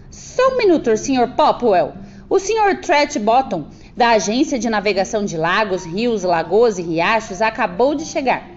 Só 0.09 0.53
um 0.53 0.57
minuto, 0.57 0.97
Sr. 0.97 1.35
Popwell. 1.35 1.93
O 2.27 2.39
Sr. 2.39 2.79
Bottom, 3.21 3.67
da 3.95 4.09
Agência 4.09 4.57
de 4.57 4.67
Navegação 4.67 5.23
de 5.23 5.37
Lagos, 5.37 5.85
Rios, 5.85 6.23
Lagoas 6.23 6.79
e 6.79 6.81
Riachos, 6.81 7.39
acabou 7.39 7.93
de 7.93 8.05
chegar. 8.05 8.52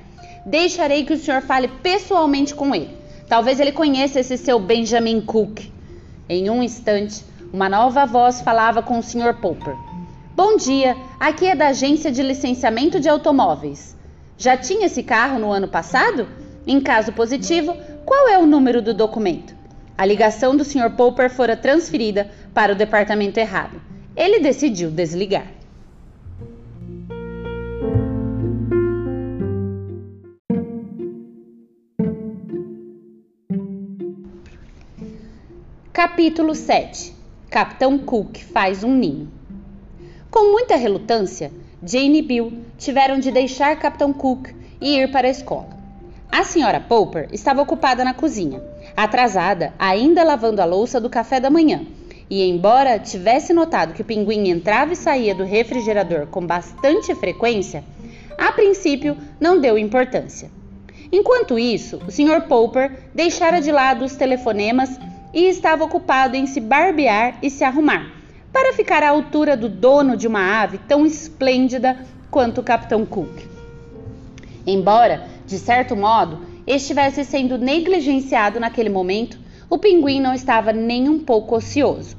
Deixarei 0.46 1.04
que 1.04 1.12
o 1.12 1.18
senhor 1.18 1.42
fale 1.42 1.66
pessoalmente 1.66 2.54
com 2.54 2.72
ele. 2.72 2.96
Talvez 3.28 3.58
ele 3.58 3.72
conheça 3.72 4.20
esse 4.20 4.38
seu 4.38 4.60
Benjamin 4.60 5.20
Cook. 5.20 5.58
Em 6.28 6.48
um 6.48 6.62
instante, 6.62 7.24
uma 7.52 7.68
nova 7.68 8.06
voz 8.06 8.40
falava 8.42 8.80
com 8.80 8.96
o 8.96 9.02
Sr. 9.02 9.34
Popper. 9.40 9.74
Bom 10.36 10.56
dia, 10.56 10.96
aqui 11.18 11.46
é 11.46 11.56
da 11.56 11.68
Agência 11.68 12.12
de 12.12 12.22
Licenciamento 12.22 13.00
de 13.00 13.08
Automóveis. 13.08 13.96
Já 14.38 14.56
tinha 14.56 14.86
esse 14.86 15.02
carro 15.02 15.40
no 15.40 15.50
ano 15.50 15.66
passado? 15.66 16.28
Em 16.64 16.80
caso 16.80 17.12
positivo, 17.12 17.76
qual 18.04 18.28
é 18.28 18.38
o 18.38 18.46
número 18.46 18.80
do 18.80 18.94
documento? 18.94 19.52
A 19.98 20.06
ligação 20.06 20.56
do 20.56 20.62
Sr. 20.62 20.90
Popper 20.96 21.28
fora 21.28 21.56
transferida 21.56 22.30
para 22.54 22.72
o 22.72 22.76
departamento 22.76 23.40
errado. 23.40 23.82
Ele 24.14 24.38
decidiu 24.38 24.92
desligar. 24.92 25.55
Capítulo 35.96 36.54
7 36.54 37.14
Capitão 37.48 37.96
Cook 37.96 38.36
faz 38.52 38.84
um 38.84 38.94
ninho. 38.94 39.32
Com 40.30 40.52
muita 40.52 40.76
relutância, 40.76 41.50
Jane 41.82 42.18
e 42.18 42.22
Bill 42.22 42.52
tiveram 42.76 43.18
de 43.18 43.30
deixar 43.30 43.74
Capitão 43.78 44.12
Cook 44.12 44.50
e 44.78 44.98
ir 44.98 45.10
para 45.10 45.26
a 45.26 45.30
escola. 45.30 45.70
A 46.30 46.44
senhora 46.44 46.80
Popper 46.80 47.30
estava 47.32 47.62
ocupada 47.62 48.04
na 48.04 48.12
cozinha, 48.12 48.62
atrasada, 48.94 49.72
ainda 49.78 50.22
lavando 50.22 50.60
a 50.60 50.66
louça 50.66 51.00
do 51.00 51.08
café 51.08 51.40
da 51.40 51.48
manhã. 51.48 51.86
E 52.28 52.46
embora 52.46 52.98
tivesse 52.98 53.54
notado 53.54 53.94
que 53.94 54.02
o 54.02 54.04
pinguim 54.04 54.50
entrava 54.50 54.92
e 54.92 54.96
saía 54.96 55.34
do 55.34 55.44
refrigerador 55.44 56.26
com 56.26 56.46
bastante 56.46 57.14
frequência, 57.14 57.82
a 58.36 58.52
princípio 58.52 59.16
não 59.40 59.58
deu 59.58 59.78
importância. 59.78 60.50
Enquanto 61.10 61.58
isso, 61.58 62.02
o 62.06 62.10
Sr. 62.10 62.42
Popper 62.46 63.08
deixara 63.14 63.60
de 63.60 63.72
lado 63.72 64.04
os 64.04 64.14
telefonemas 64.14 65.00
e 65.36 65.50
estava 65.50 65.84
ocupado 65.84 66.34
em 66.34 66.46
se 66.46 66.60
barbear 66.60 67.36
e 67.42 67.50
se 67.50 67.62
arrumar, 67.62 68.10
para 68.50 68.72
ficar 68.72 69.02
à 69.02 69.10
altura 69.10 69.54
do 69.54 69.68
dono 69.68 70.16
de 70.16 70.26
uma 70.26 70.62
ave 70.62 70.78
tão 70.78 71.04
esplêndida 71.04 71.94
quanto 72.30 72.62
o 72.62 72.64
Capitão 72.64 73.04
Cook. 73.04 73.42
Embora 74.66 75.28
de 75.46 75.58
certo 75.58 75.94
modo, 75.94 76.40
estivesse 76.66 77.22
sendo 77.22 77.58
negligenciado 77.58 78.58
naquele 78.58 78.88
momento, 78.88 79.38
o 79.68 79.76
pinguim 79.76 80.22
não 80.22 80.32
estava 80.32 80.72
nem 80.72 81.06
um 81.06 81.18
pouco 81.18 81.54
ocioso. 81.54 82.16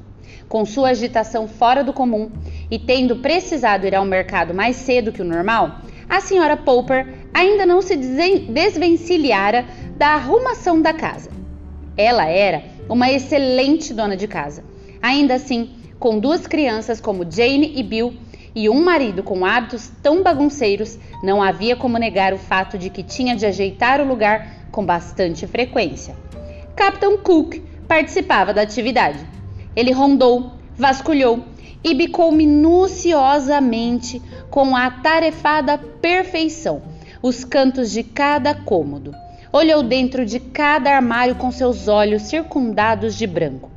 Com 0.48 0.64
sua 0.64 0.90
agitação 0.90 1.48
fora 1.48 1.82
do 1.82 1.92
comum 1.92 2.30
e 2.70 2.78
tendo 2.78 3.16
precisado 3.16 3.84
ir 3.84 3.96
ao 3.96 4.04
mercado 4.04 4.54
mais 4.54 4.76
cedo 4.76 5.10
que 5.10 5.22
o 5.22 5.24
normal, 5.24 5.80
a 6.08 6.20
senhora 6.20 6.56
Popper 6.56 7.06
ainda 7.34 7.66
não 7.66 7.82
se 7.82 7.96
desvencilhara 7.96 9.66
da 9.96 10.10
arrumação 10.14 10.80
da 10.80 10.92
casa. 10.92 11.30
Ela 11.96 12.26
era 12.26 12.77
uma 12.88 13.10
excelente 13.10 13.92
dona 13.92 14.16
de 14.16 14.26
casa. 14.26 14.64
Ainda 15.02 15.34
assim, 15.34 15.70
com 15.98 16.18
duas 16.18 16.46
crianças 16.46 17.00
como 17.00 17.30
Jane 17.30 17.72
e 17.76 17.82
Bill, 17.82 18.14
e 18.54 18.68
um 18.68 18.82
marido 18.82 19.22
com 19.22 19.44
hábitos 19.44 19.90
tão 20.02 20.22
bagunceiros, 20.22 20.98
não 21.22 21.42
havia 21.42 21.76
como 21.76 21.98
negar 21.98 22.32
o 22.32 22.38
fato 22.38 22.76
de 22.78 22.90
que 22.90 23.02
tinha 23.02 23.36
de 23.36 23.46
ajeitar 23.46 24.00
o 24.00 24.08
lugar 24.08 24.66
com 24.72 24.84
bastante 24.84 25.46
frequência. 25.46 26.16
Capitão 26.74 27.18
Cook 27.18 27.62
participava 27.86 28.52
da 28.52 28.62
atividade. 28.62 29.24
Ele 29.76 29.92
rondou, 29.92 30.52
vasculhou 30.76 31.44
e 31.84 31.94
bicou 31.94 32.32
minuciosamente, 32.32 34.20
com 34.50 34.74
a 34.74 34.86
atarefada 34.86 35.78
perfeição, 35.78 36.82
os 37.22 37.44
cantos 37.44 37.90
de 37.90 38.02
cada 38.02 38.54
cômodo. 38.54 39.14
Olhou 39.58 39.82
dentro 39.82 40.24
de 40.24 40.38
cada 40.38 40.94
armário 40.94 41.34
com 41.34 41.50
seus 41.50 41.88
olhos 41.88 42.22
circundados 42.22 43.18
de 43.18 43.26
branco. 43.26 43.68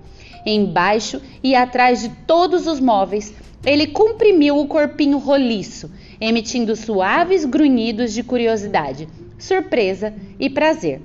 Embaixo 0.46 1.20
e 1.42 1.56
atrás 1.56 2.02
de 2.02 2.10
todos 2.28 2.68
os 2.68 2.80
móveis 2.80 3.34
ele 3.66 3.88
comprimiu 3.88 4.60
o 4.60 4.68
corpinho 4.68 5.18
roliço, 5.18 5.90
emitindo 6.20 6.76
suaves 6.76 7.46
grunhidos 7.46 8.14
de 8.14 8.22
curiosidade, 8.22 9.10
surpresa 9.40 10.14
e 10.40 10.52
prazer. 10.52 11.02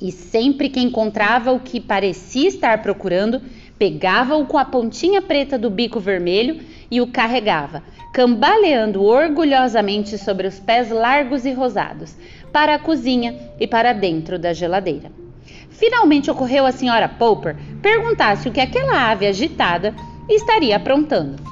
E 0.00 0.12
sempre 0.12 0.68
que 0.68 0.78
encontrava 0.78 1.50
o 1.50 1.58
que 1.58 1.80
parecia 1.80 2.46
estar 2.46 2.82
procurando, 2.82 3.42
pegava-o 3.76 4.46
com 4.46 4.58
a 4.58 4.64
pontinha 4.64 5.20
preta 5.20 5.58
do 5.58 5.68
bico 5.68 5.98
vermelho 5.98 6.60
e 6.88 7.00
o 7.00 7.08
carregava, 7.08 7.82
cambaleando 8.14 9.02
orgulhosamente 9.02 10.16
sobre 10.18 10.46
os 10.46 10.60
pés 10.60 10.88
largos 10.90 11.44
e 11.44 11.52
rosados, 11.52 12.14
para 12.52 12.74
a 12.74 12.78
cozinha 12.78 13.34
e 13.58 13.66
para 13.66 13.92
dentro 13.92 14.38
da 14.38 14.52
geladeira. 14.52 15.10
Finalmente 15.70 16.30
ocorreu 16.30 16.66
à 16.66 16.72
senhora 16.72 17.08
Popper 17.08 17.56
perguntar-se 17.80 18.48
o 18.48 18.52
que 18.52 18.60
aquela 18.60 19.10
ave 19.10 19.26
agitada 19.26 19.94
estaria 20.28 20.76
aprontando. 20.76 21.42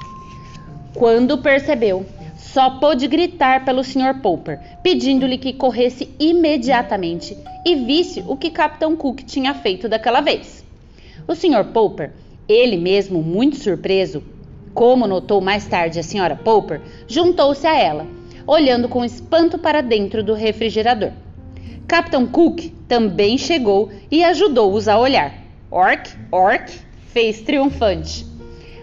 Quando 0.93 1.37
percebeu, 1.39 2.05
só 2.37 2.71
pôde 2.79 3.07
gritar 3.07 3.63
pelo 3.63 3.83
Sr. 3.83 4.21
Popper, 4.21 4.59
pedindo-lhe 4.83 5.37
que 5.37 5.53
corresse 5.53 6.09
imediatamente 6.19 7.37
e 7.65 7.75
visse 7.75 8.23
o 8.27 8.35
que 8.35 8.49
Capitão 8.49 8.95
Cook 8.95 9.23
tinha 9.23 9.53
feito 9.53 9.87
daquela 9.87 10.21
vez. 10.21 10.63
O 11.27 11.35
Sr. 11.35 11.65
Popper, 11.71 12.11
ele 12.47 12.77
mesmo 12.77 13.21
muito 13.21 13.55
surpreso, 13.55 14.23
como 14.73 15.07
notou 15.07 15.39
mais 15.39 15.65
tarde 15.65 15.99
a 15.99 16.01
Sra. 16.01 16.35
Popper, 16.35 16.81
juntou-se 17.07 17.65
a 17.65 17.77
ela, 17.77 18.07
olhando 18.45 18.89
com 18.89 19.05
espanto 19.05 19.57
para 19.57 19.81
dentro 19.81 20.23
do 20.23 20.33
refrigerador. 20.33 21.11
Capitão 21.87 22.25
Cook 22.25 22.71
também 22.87 23.37
chegou 23.37 23.91
e 24.09 24.23
ajudou-os 24.23 24.87
a 24.87 24.97
olhar. 24.97 25.33
Orc, 25.69 26.09
orc, 26.31 26.71
fez 27.07 27.41
triunfante. 27.41 28.25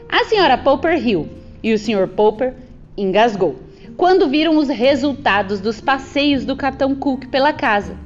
A 0.09 0.25
senhora 0.25 0.59
Popper 0.59 0.99
riu 1.03 1.29
e 1.63 1.73
o 1.73 1.79
Sr. 1.79 2.09
Popper 2.09 2.55
engasgou 2.97 3.57
quando 3.97 4.29
viram 4.29 4.57
os 4.57 4.69
resultados 4.69 5.61
dos 5.61 5.81
passeios 5.81 6.45
do 6.45 6.55
Capitão 6.55 6.95
Cook 6.95 7.27
pela 7.27 7.53
casa. 7.53 7.97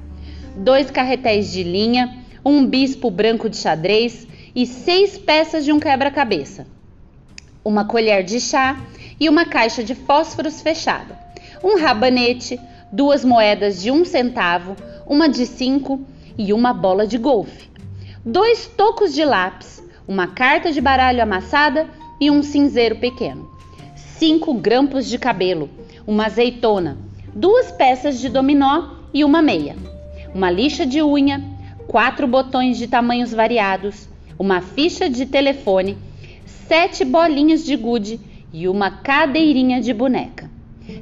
Dois 0.56 0.90
carretéis 0.90 1.52
de 1.52 1.62
linha, 1.62 2.18
um 2.44 2.66
bispo 2.66 3.10
branco 3.10 3.48
de 3.48 3.56
xadrez 3.56 4.26
e 4.54 4.66
seis 4.66 5.18
peças 5.18 5.64
de 5.64 5.72
um 5.72 5.78
quebra-cabeça. 5.78 6.66
Uma 7.64 7.84
colher 7.84 8.24
de 8.24 8.40
chá 8.40 8.80
e 9.20 9.28
uma 9.28 9.44
caixa 9.44 9.84
de 9.84 9.94
fósforos 9.94 10.62
fechada. 10.62 11.21
Um 11.62 11.78
rabanete, 11.78 12.58
duas 12.90 13.24
moedas 13.24 13.80
de 13.80 13.90
um 13.90 14.04
centavo, 14.04 14.74
uma 15.06 15.28
de 15.28 15.46
cinco 15.46 16.00
e 16.36 16.52
uma 16.52 16.72
bola 16.72 17.06
de 17.06 17.16
golfe. 17.16 17.70
Dois 18.24 18.66
tocos 18.66 19.14
de 19.14 19.24
lápis, 19.24 19.82
uma 20.06 20.26
carta 20.26 20.72
de 20.72 20.80
baralho 20.80 21.22
amassada 21.22 21.88
e 22.20 22.30
um 22.30 22.42
cinzeiro 22.42 22.96
pequeno. 22.96 23.48
Cinco 23.94 24.54
grampos 24.54 25.06
de 25.06 25.18
cabelo, 25.18 25.70
uma 26.06 26.26
azeitona, 26.26 26.98
duas 27.34 27.70
peças 27.70 28.18
de 28.18 28.28
dominó 28.28 28.90
e 29.14 29.24
uma 29.24 29.40
meia. 29.40 29.76
Uma 30.34 30.50
lixa 30.50 30.84
de 30.84 31.00
unha, 31.00 31.42
quatro 31.86 32.26
botões 32.26 32.76
de 32.76 32.88
tamanhos 32.88 33.32
variados, 33.32 34.08
uma 34.36 34.60
ficha 34.60 35.08
de 35.08 35.26
telefone, 35.26 35.96
sete 36.66 37.04
bolinhas 37.04 37.64
de 37.64 37.76
gude 37.76 38.20
e 38.52 38.68
uma 38.68 38.90
cadeirinha 38.90 39.80
de 39.80 39.94
boneca. 39.94 40.51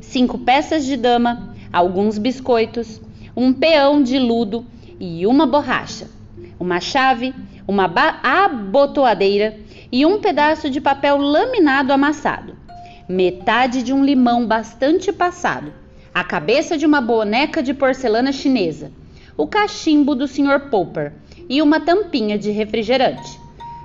Cinco 0.01 0.39
peças 0.39 0.85
de 0.85 0.97
dama, 0.97 1.55
alguns 1.73 2.19
biscoitos, 2.19 3.01
um 3.37 3.53
peão 3.53 4.03
de 4.03 4.19
ludo 4.19 4.67
e 4.99 5.27
uma 5.27 5.47
borracha, 5.47 6.09
uma 6.59 6.81
chave, 6.81 7.35
uma 7.67 7.91
abotoadeira 8.23 9.57
e 9.91 10.05
um 10.05 10.21
pedaço 10.21 10.69
de 10.69 10.81
papel 10.81 11.17
laminado 11.19 11.93
amassado, 11.93 12.57
metade 13.09 13.83
de 13.83 13.93
um 13.93 14.05
limão 14.05 14.47
bastante 14.47 15.13
passado, 15.13 15.73
a 16.13 16.23
cabeça 16.23 16.77
de 16.77 16.85
uma 16.85 17.01
boneca 17.01 17.63
de 17.63 17.73
porcelana 17.73 18.33
chinesa, 18.33 18.93
o 19.37 19.47
cachimbo 19.47 20.15
do 20.15 20.29
Sr. 20.29 20.69
Popper 20.71 21.13
e 21.49 21.63
uma 21.63 21.81
tampinha 21.81 22.39
de 22.39 22.51
refrigerante, 22.51 23.41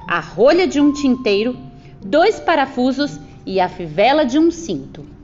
a 0.08 0.20
rolha 0.20 0.68
de 0.68 0.82
um 0.82 0.92
tinteiro, 0.92 1.58
dois 2.04 2.40
parafusos 2.40 3.20
e 3.46 3.60
a 3.60 3.70
fivela 3.70 4.25
de 4.25 4.38
um 4.38 4.52
cinto, 4.52 5.14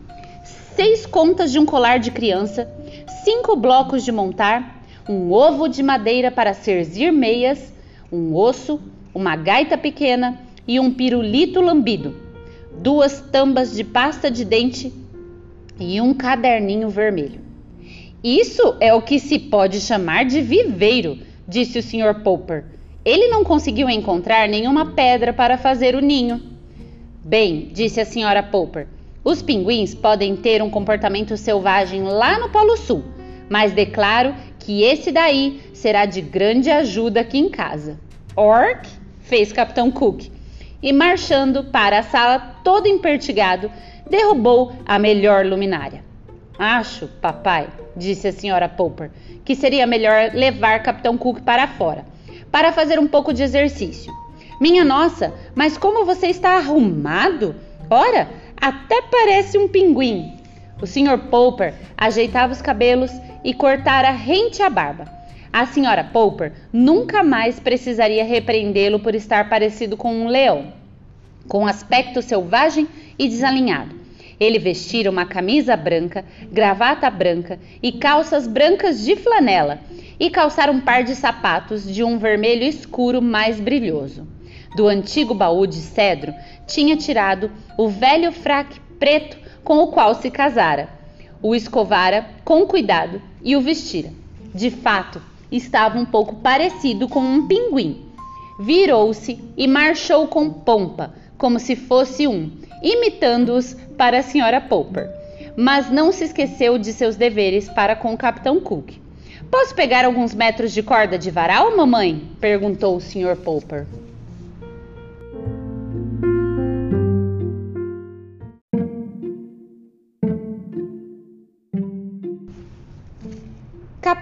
seis 0.81 1.05
contas 1.05 1.51
de 1.51 1.59
um 1.59 1.65
colar 1.65 1.99
de 1.99 2.09
criança, 2.09 2.67
cinco 3.23 3.55
blocos 3.55 4.03
de 4.03 4.11
montar, 4.11 4.83
um 5.07 5.31
ovo 5.31 5.67
de 5.67 5.83
madeira 5.83 6.31
para 6.31 6.55
serzir 6.55 7.13
meias, 7.13 7.71
um 8.11 8.35
osso, 8.35 8.81
uma 9.13 9.35
gaita 9.35 9.77
pequena 9.77 10.39
e 10.67 10.79
um 10.79 10.91
pirulito 10.91 11.61
lambido, 11.61 12.15
duas 12.79 13.21
tambas 13.31 13.75
de 13.75 13.83
pasta 13.83 14.31
de 14.31 14.43
dente 14.43 14.91
e 15.79 16.01
um 16.01 16.15
caderninho 16.15 16.89
vermelho. 16.89 17.41
Isso 18.23 18.75
é 18.79 18.91
o 18.91 19.03
que 19.03 19.19
se 19.19 19.37
pode 19.37 19.79
chamar 19.81 20.25
de 20.25 20.41
viveiro, 20.41 21.19
disse 21.47 21.77
o 21.77 21.83
Sr. 21.83 22.23
Popper. 22.23 22.65
Ele 23.05 23.27
não 23.27 23.43
conseguiu 23.43 23.87
encontrar 23.87 24.49
nenhuma 24.49 24.93
pedra 24.93 25.31
para 25.31 25.59
fazer 25.59 25.93
o 25.93 26.01
ninho. 26.01 26.41
Bem, 27.23 27.69
disse 27.71 27.99
a 27.99 28.03
Sra. 28.03 28.41
Popper, 28.41 28.87
os 29.23 29.41
pinguins 29.41 29.93
podem 29.93 30.35
ter 30.35 30.61
um 30.61 30.69
comportamento 30.69 31.37
selvagem 31.37 32.03
lá 32.03 32.39
no 32.39 32.49
Polo 32.49 32.75
Sul, 32.75 33.03
mas 33.49 33.71
declaro 33.71 34.33
que 34.57 34.83
esse 34.83 35.11
daí 35.11 35.61
será 35.73 36.05
de 36.05 36.21
grande 36.21 36.69
ajuda 36.69 37.21
aqui 37.21 37.37
em 37.37 37.49
casa. 37.49 37.99
Orc, 38.35 38.87
fez 39.19 39.51
Capitão 39.51 39.91
Cook, 39.91 40.31
e 40.81 40.91
marchando 40.91 41.65
para 41.65 41.99
a 41.99 42.03
sala 42.03 42.39
todo 42.63 42.87
empertigado, 42.87 43.71
derrubou 44.09 44.73
a 44.85 44.97
melhor 44.97 45.45
luminária. 45.45 46.03
Acho, 46.57 47.07
papai, 47.07 47.67
disse 47.95 48.27
a 48.27 48.31
senhora 48.31 48.67
Popper, 48.67 49.11
que 49.45 49.55
seria 49.55 49.85
melhor 49.85 50.31
levar 50.33 50.81
Capitão 50.81 51.17
Cook 51.17 51.41
para 51.41 51.67
fora, 51.67 52.05
para 52.51 52.71
fazer 52.71 52.99
um 52.99 53.07
pouco 53.07 53.33
de 53.33 53.43
exercício. 53.43 54.11
Minha 54.59 54.83
nossa, 54.83 55.33
mas 55.55 55.77
como 55.77 56.05
você 56.05 56.27
está 56.27 56.57
arrumado? 56.57 57.55
Ora, 57.89 58.27
até 58.61 59.01
parece 59.01 59.57
um 59.57 59.67
pinguim. 59.67 60.37
O 60.79 60.85
Sr. 60.85 61.17
Popper 61.31 61.73
ajeitava 61.97 62.53
os 62.53 62.61
cabelos 62.61 63.11
e 63.43 63.55
cortara 63.55 64.11
rente 64.11 64.61
a 64.61 64.69
barba. 64.69 65.05
A 65.51 65.65
senhora 65.65 66.03
Popper 66.03 66.53
nunca 66.71 67.23
mais 67.23 67.59
precisaria 67.59 68.23
repreendê-lo 68.23 68.99
por 68.99 69.15
estar 69.15 69.49
parecido 69.49 69.97
com 69.97 70.13
um 70.13 70.27
leão, 70.27 70.71
com 71.47 71.65
aspecto 71.65 72.21
selvagem 72.21 72.87
e 73.17 73.27
desalinhado. 73.27 73.99
Ele 74.39 74.57
vestira 74.57 75.09
uma 75.09 75.25
camisa 75.25 75.75
branca, 75.75 76.23
gravata 76.51 77.09
branca 77.09 77.59
e 77.81 77.91
calças 77.91 78.47
brancas 78.47 79.03
de 79.03 79.15
flanela, 79.15 79.79
e 80.19 80.29
calçara 80.29 80.71
um 80.71 80.79
par 80.79 81.03
de 81.03 81.15
sapatos 81.15 81.91
de 81.91 82.03
um 82.03 82.17
vermelho 82.17 82.63
escuro 82.63 83.21
mais 83.21 83.59
brilhoso. 83.59 84.27
Do 84.75 84.87
antigo 84.87 85.33
baú 85.33 85.67
de 85.67 85.75
cedro 85.75 86.33
tinha 86.65 86.95
tirado 86.95 87.51
o 87.77 87.89
velho 87.89 88.31
fraque 88.31 88.79
preto 88.97 89.37
com 89.63 89.79
o 89.79 89.87
qual 89.87 90.15
se 90.15 90.31
casara. 90.31 90.89
O 91.41 91.53
escovara 91.55 92.29
com 92.45 92.65
cuidado 92.65 93.21
e 93.43 93.55
o 93.55 93.61
vestira. 93.61 94.09
De 94.53 94.69
fato, 94.69 95.21
estava 95.51 95.97
um 95.97 96.05
pouco 96.05 96.35
parecido 96.35 97.07
com 97.07 97.19
um 97.19 97.47
pinguim. 97.47 98.05
Virou-se 98.59 99.39
e 99.57 99.67
marchou 99.67 100.27
com 100.27 100.49
pompa, 100.49 101.13
como 101.37 101.59
se 101.59 101.75
fosse 101.75 102.27
um, 102.27 102.51
imitando-os 102.81 103.75
para 103.97 104.19
a 104.19 104.23
senhora 104.23 104.61
Popper, 104.61 105.09
mas 105.55 105.89
não 105.89 106.11
se 106.11 106.25
esqueceu 106.25 106.77
de 106.77 106.93
seus 106.93 107.15
deveres 107.15 107.67
para 107.69 107.95
com 107.95 108.13
o 108.13 108.17
Capitão 108.17 108.59
Cook. 108.59 108.91
Posso 109.49 109.75
pegar 109.75 110.05
alguns 110.05 110.33
metros 110.33 110.71
de 110.71 110.83
corda 110.83 111.17
de 111.17 111.31
varal, 111.31 111.75
mamãe? 111.75 112.21
perguntou 112.39 112.95
o 112.95 113.01
Sr. 113.01 113.35
Popper. 113.43 113.85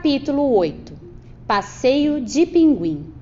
Capítulo 0.10 0.56
8 0.56 0.92
Passeio 1.46 2.20
de 2.20 2.44
Pinguim 2.44 3.14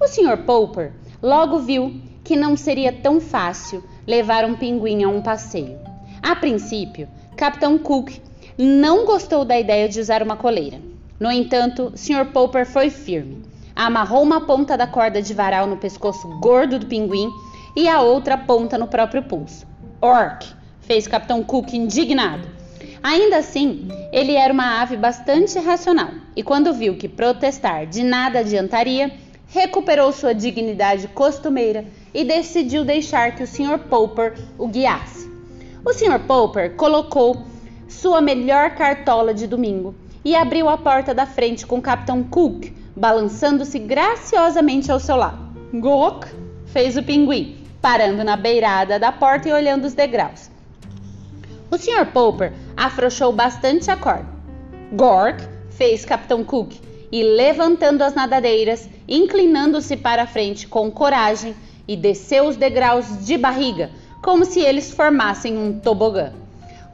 O 0.00 0.08
Sr. 0.08 0.38
Popper 0.46 0.90
logo 1.22 1.58
viu 1.58 2.00
que 2.24 2.34
não 2.34 2.56
seria 2.56 2.90
tão 2.90 3.20
fácil 3.20 3.84
levar 4.06 4.46
um 4.46 4.54
pinguim 4.54 5.04
a 5.04 5.08
um 5.10 5.20
passeio. 5.20 5.78
A 6.22 6.34
princípio, 6.34 7.06
Capitão 7.36 7.76
Cook 7.76 8.12
não 8.56 9.04
gostou 9.04 9.44
da 9.44 9.60
ideia 9.60 9.86
de 9.86 10.00
usar 10.00 10.22
uma 10.22 10.34
coleira. 10.34 10.80
No 11.20 11.30
entanto, 11.30 11.92
Sr. 11.94 12.32
Popper 12.32 12.64
foi 12.64 12.88
firme. 12.88 13.42
Amarrou 13.76 14.22
uma 14.22 14.40
ponta 14.40 14.78
da 14.78 14.86
corda 14.86 15.20
de 15.20 15.34
varal 15.34 15.66
no 15.66 15.76
pescoço 15.76 16.26
gordo 16.40 16.78
do 16.78 16.86
pinguim 16.86 17.30
e 17.76 17.86
a 17.86 18.00
outra 18.00 18.38
ponta 18.38 18.78
no 18.78 18.86
próprio 18.86 19.22
pulso. 19.24 19.66
Orc! 20.00 20.46
fez 20.80 21.06
Capitão 21.06 21.44
Cook 21.44 21.74
indignado. 21.74 22.59
Ainda 23.02 23.38
assim, 23.38 23.88
ele 24.12 24.34
era 24.34 24.52
uma 24.52 24.82
ave 24.82 24.96
bastante 24.96 25.58
racional 25.58 26.10
e, 26.36 26.42
quando 26.42 26.74
viu 26.74 26.96
que 26.96 27.08
protestar 27.08 27.86
de 27.86 28.02
nada 28.02 28.40
adiantaria, 28.40 29.10
recuperou 29.48 30.12
sua 30.12 30.34
dignidade 30.34 31.08
costumeira 31.08 31.84
e 32.12 32.24
decidiu 32.24 32.84
deixar 32.84 33.34
que 33.34 33.42
o 33.42 33.46
Sr. 33.46 33.78
Popper 33.88 34.34
o 34.58 34.68
guiasse. 34.68 35.30
O 35.84 35.92
Sr. 35.92 36.20
Popper 36.26 36.76
colocou 36.76 37.42
sua 37.88 38.20
melhor 38.20 38.70
cartola 38.74 39.32
de 39.32 39.46
domingo 39.46 39.94
e 40.24 40.36
abriu 40.36 40.68
a 40.68 40.76
porta 40.76 41.14
da 41.14 41.24
frente 41.24 41.66
com 41.66 41.78
o 41.78 41.82
Capitão 41.82 42.22
Cook 42.22 42.80
balançando-se 42.94 43.78
graciosamente 43.78 44.92
ao 44.92 45.00
seu 45.00 45.16
lado. 45.16 45.38
Gok 45.72 46.26
fez 46.66 46.96
o 46.96 47.02
pinguim, 47.02 47.56
parando 47.80 48.22
na 48.22 48.36
beirada 48.36 48.98
da 48.98 49.10
porta 49.10 49.48
e 49.48 49.52
olhando 49.52 49.86
os 49.86 49.94
degraus. 49.94 50.50
O 51.70 51.78
Sr. 51.78 52.06
Popper 52.12 52.52
afrouxou 52.80 53.30
bastante 53.30 53.90
a 53.90 53.96
corda. 53.96 54.26
Gork 54.94 55.46
fez 55.68 56.02
Capitão 56.06 56.42
Cook 56.42 56.72
e 57.12 57.22
levantando 57.22 58.00
as 58.00 58.14
nadadeiras, 58.14 58.88
inclinando-se 59.06 59.98
para 59.98 60.22
a 60.22 60.26
frente 60.26 60.66
com 60.66 60.90
coragem, 60.90 61.54
e 61.86 61.94
desceu 61.94 62.46
os 62.46 62.56
degraus 62.56 63.26
de 63.26 63.36
barriga, 63.36 63.90
como 64.22 64.46
se 64.46 64.60
eles 64.60 64.92
formassem 64.92 65.58
um 65.58 65.78
tobogã. 65.78 66.32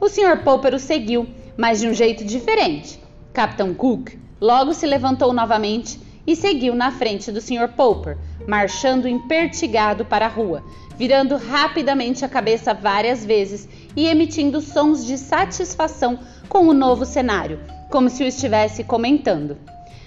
O 0.01 0.09
Sr. 0.09 0.43
Popper 0.43 0.73
o 0.73 0.79
seguiu, 0.79 1.25
mas 1.55 1.79
de 1.79 1.87
um 1.87 1.93
jeito 1.93 2.25
diferente. 2.25 2.99
Capitão 3.31 3.73
Cook 3.73 4.17
logo 4.41 4.73
se 4.73 4.85
levantou 4.85 5.31
novamente 5.31 5.99
e 6.25 6.35
seguiu 6.35 6.75
na 6.75 6.91
frente 6.91 7.31
do 7.31 7.39
Sr. 7.39 7.69
Popper, 7.77 8.17
marchando 8.45 9.07
impertigado 9.07 10.03
para 10.03 10.25
a 10.25 10.29
rua, 10.29 10.63
virando 10.97 11.37
rapidamente 11.37 12.25
a 12.25 12.29
cabeça 12.29 12.73
várias 12.73 13.23
vezes 13.23 13.69
e 13.97 14.05
emitindo 14.05 14.61
sons 14.61 15.03
de 15.03 15.17
satisfação 15.17 16.19
com 16.47 16.67
o 16.67 16.73
novo 16.73 17.03
cenário, 17.03 17.59
como 17.89 18.11
se 18.11 18.23
o 18.23 18.27
estivesse 18.27 18.83
comentando. 18.83 19.57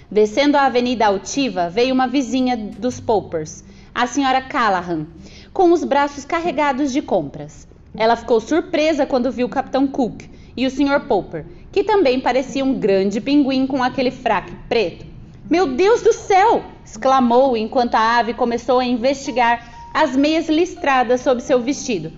Descendo 0.09 0.57
a 0.57 0.65
Avenida 0.65 1.07
Altiva, 1.07 1.69
veio 1.69 1.93
uma 1.93 2.07
vizinha 2.07 2.55
dos 2.55 3.01
Poppers, 3.01 3.65
a 3.93 4.07
senhora 4.07 4.41
Callahan, 4.41 5.05
com 5.53 5.73
os 5.73 5.83
braços 5.83 6.23
carregados 6.23 6.93
de 6.93 7.01
compras. 7.01 7.67
Ela 7.93 8.15
ficou 8.15 8.39
surpresa 8.39 9.05
quando 9.05 9.31
viu 9.31 9.47
o 9.47 9.49
Capitão 9.49 9.85
Cook 9.85 10.23
e 10.55 10.65
o 10.65 10.71
Sr. 10.71 11.01
Popper, 11.07 11.45
que 11.69 11.83
também 11.83 12.21
parecia 12.21 12.63
um 12.63 12.73
grande 12.73 13.19
pinguim 13.19 13.67
com 13.67 13.83
aquele 13.83 14.11
fraque 14.11 14.55
preto. 14.69 15.05
Meu 15.49 15.67
Deus 15.67 16.01
do 16.01 16.13
céu! 16.13 16.63
exclamou 16.85 17.57
enquanto 17.57 17.95
a 17.95 18.17
ave 18.19 18.33
começou 18.33 18.79
a 18.79 18.85
investigar 18.85 19.91
as 19.93 20.15
meias 20.15 20.47
listradas 20.47 21.19
sob 21.19 21.41
seu 21.41 21.59
vestido. 21.59 22.11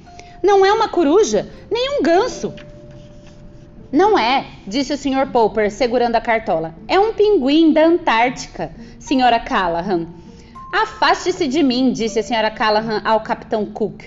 Não 0.44 0.66
é 0.66 0.74
uma 0.74 0.90
coruja, 0.90 1.48
nem 1.72 1.98
um 1.98 2.04
ganso. 2.04 2.54
Não 3.90 4.20
é, 4.20 4.46
disse 4.68 4.92
o 4.92 4.98
Sr. 4.98 5.32
Popper, 5.32 5.72
segurando 5.72 6.18
a 6.18 6.22
cartola. 6.22 6.76
É 6.86 7.00
um 7.00 7.14
pinguim 7.14 7.72
da 7.72 7.86
Antártica, 7.86 8.72
Sra. 9.00 9.40
Callahan. 9.40 10.08
Afaste-se 10.74 11.48
de 11.48 11.64
mim, 11.64 11.94
disse 11.94 12.20
a 12.20 12.22
Sra. 12.24 12.52
Callahan 12.52 13.02
ao 13.06 13.22
Capitão 13.22 13.66
Cook. 13.68 14.04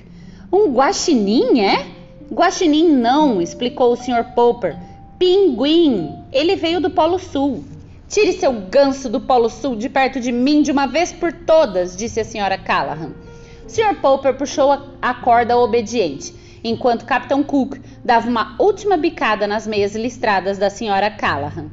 Um 0.53 0.73
guaxinim, 0.75 1.61
é? 1.61 1.87
Guaxinim 2.31 2.89
não, 2.89 3.41
explicou 3.41 3.93
o 3.93 3.97
Sr. 3.97 4.35
Popper. 4.35 4.77
Pinguim. 5.19 6.13
Ele 6.33 6.55
veio 6.57 6.81
do 6.81 6.91
Polo 6.91 7.19
Sul. 7.19 7.65
Tire 8.09 8.35
seu 8.35 8.53
ganso 8.53 9.09
do 9.09 9.21
Polo 9.21 9.49
Sul 9.49 9.75
de 9.75 9.89
perto 9.89 10.21
de 10.21 10.33
mim 10.33 10.61
de 10.61 10.71
uma 10.71 10.87
vez 10.87 11.13
por 11.13 11.33
todas, 11.33 11.97
disse 11.97 12.21
a 12.21 12.25
Sra. 12.25 12.59
Callahan. 12.59 13.26
Sr. 13.67 13.97
Popper 14.01 14.35
puxou 14.35 14.73
a 15.03 15.15
corda 15.15 15.59
obediente, 15.59 16.33
enquanto 16.63 17.05
Capitão 17.05 17.43
Cook 17.43 17.79
dava 18.05 18.29
uma 18.29 18.55
última 18.59 18.97
bicada 18.97 19.47
nas 19.47 19.67
meias 19.67 19.95
listradas 19.95 20.57
da 20.57 20.69
Sra. 20.69 21.11
Callahan. 21.11 21.67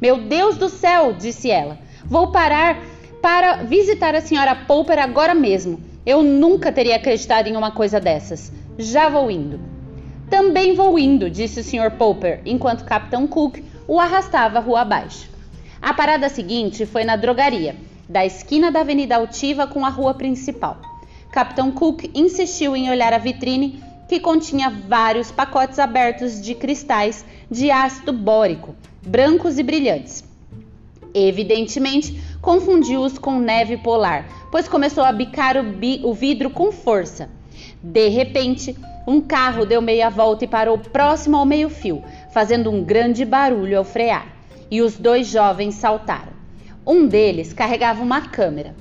Meu 0.00 0.18
Deus 0.18 0.58
do 0.58 0.68
céu, 0.68 1.14
disse 1.14 1.50
ela. 1.50 1.78
Vou 2.04 2.30
parar 2.30 2.78
para 3.22 3.62
visitar 3.64 4.14
a 4.14 4.18
Sra. 4.18 4.54
Popper 4.66 4.98
agora 4.98 5.34
mesmo. 5.34 5.80
Eu 6.04 6.22
nunca 6.22 6.70
teria 6.70 6.96
acreditado 6.96 7.48
em 7.48 7.56
uma 7.56 7.70
coisa 7.70 7.98
dessas. 7.98 8.52
Já 8.78 9.08
vou 9.08 9.30
indo. 9.30 9.58
Também 10.30 10.74
vou 10.74 10.98
indo, 10.98 11.30
disse 11.30 11.60
o 11.60 11.64
Sr. 11.64 11.96
Popper, 11.96 12.42
enquanto 12.44 12.84
Capitão 12.84 13.26
Cook 13.26 13.62
o 13.86 13.98
arrastava 13.98 14.60
rua 14.60 14.82
abaixo. 14.82 15.30
A 15.80 15.94
parada 15.94 16.28
seguinte 16.28 16.84
foi 16.84 17.04
na 17.04 17.16
drogaria, 17.16 17.74
da 18.06 18.26
esquina 18.26 18.70
da 18.70 18.80
Avenida 18.80 19.16
Altiva 19.16 19.66
com 19.66 19.86
a 19.86 19.88
rua 19.88 20.12
principal. 20.12 20.78
Capitão 21.30 21.70
Cook 21.70 22.10
insistiu 22.14 22.74
em 22.74 22.90
olhar 22.90 23.12
a 23.12 23.18
vitrine 23.18 23.82
que 24.08 24.18
continha 24.18 24.70
vários 24.70 25.30
pacotes 25.30 25.78
abertos 25.78 26.40
de 26.40 26.54
cristais 26.54 27.24
de 27.50 27.70
ácido 27.70 28.12
bórico, 28.12 28.74
brancos 29.02 29.58
e 29.58 29.62
brilhantes. 29.62 30.24
Evidentemente, 31.14 32.18
confundiu-os 32.40 33.18
com 33.18 33.38
neve 33.38 33.76
polar, 33.76 34.26
pois 34.50 34.68
começou 34.68 35.04
a 35.04 35.12
bicar 35.12 35.56
o, 35.56 35.62
bi 35.62 36.00
o 36.02 36.14
vidro 36.14 36.48
com 36.48 36.72
força. 36.72 37.28
De 37.82 38.08
repente, 38.08 38.74
um 39.06 39.20
carro 39.20 39.66
deu 39.66 39.82
meia 39.82 40.08
volta 40.08 40.44
e 40.44 40.48
parou 40.48 40.78
próximo 40.78 41.36
ao 41.36 41.46
meio-fio, 41.46 42.02
fazendo 42.32 42.70
um 42.70 42.82
grande 42.82 43.24
barulho 43.24 43.78
ao 43.78 43.84
frear, 43.84 44.26
e 44.70 44.80
os 44.80 44.96
dois 44.96 45.26
jovens 45.26 45.74
saltaram. 45.74 46.32
Um 46.86 47.06
deles 47.06 47.52
carregava 47.52 48.02
uma 48.02 48.22
câmera. 48.22 48.74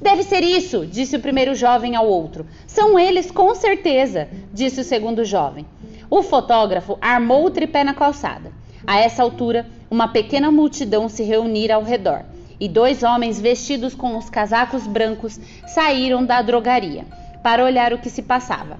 Deve 0.00 0.22
ser 0.22 0.42
isso, 0.42 0.86
disse 0.86 1.16
o 1.16 1.20
primeiro 1.20 1.54
jovem 1.54 1.96
ao 1.96 2.06
outro. 2.06 2.46
São 2.66 2.98
eles, 2.98 3.30
com 3.30 3.54
certeza, 3.54 4.28
disse 4.52 4.80
o 4.80 4.84
segundo 4.84 5.24
jovem. 5.24 5.66
O 6.10 6.22
fotógrafo 6.22 6.98
armou 7.00 7.46
o 7.46 7.50
tripé 7.50 7.82
na 7.82 7.94
calçada. 7.94 8.52
A 8.86 8.98
essa 8.98 9.22
altura, 9.22 9.66
uma 9.90 10.08
pequena 10.08 10.50
multidão 10.50 11.08
se 11.08 11.22
reunira 11.22 11.74
ao 11.74 11.82
redor 11.82 12.24
e 12.58 12.68
dois 12.68 13.02
homens 13.02 13.40
vestidos 13.40 13.94
com 13.94 14.16
os 14.16 14.30
casacos 14.30 14.86
brancos 14.86 15.38
saíram 15.66 16.24
da 16.24 16.40
drogaria 16.42 17.04
para 17.42 17.64
olhar 17.64 17.92
o 17.92 17.98
que 17.98 18.10
se 18.10 18.22
passava. 18.22 18.78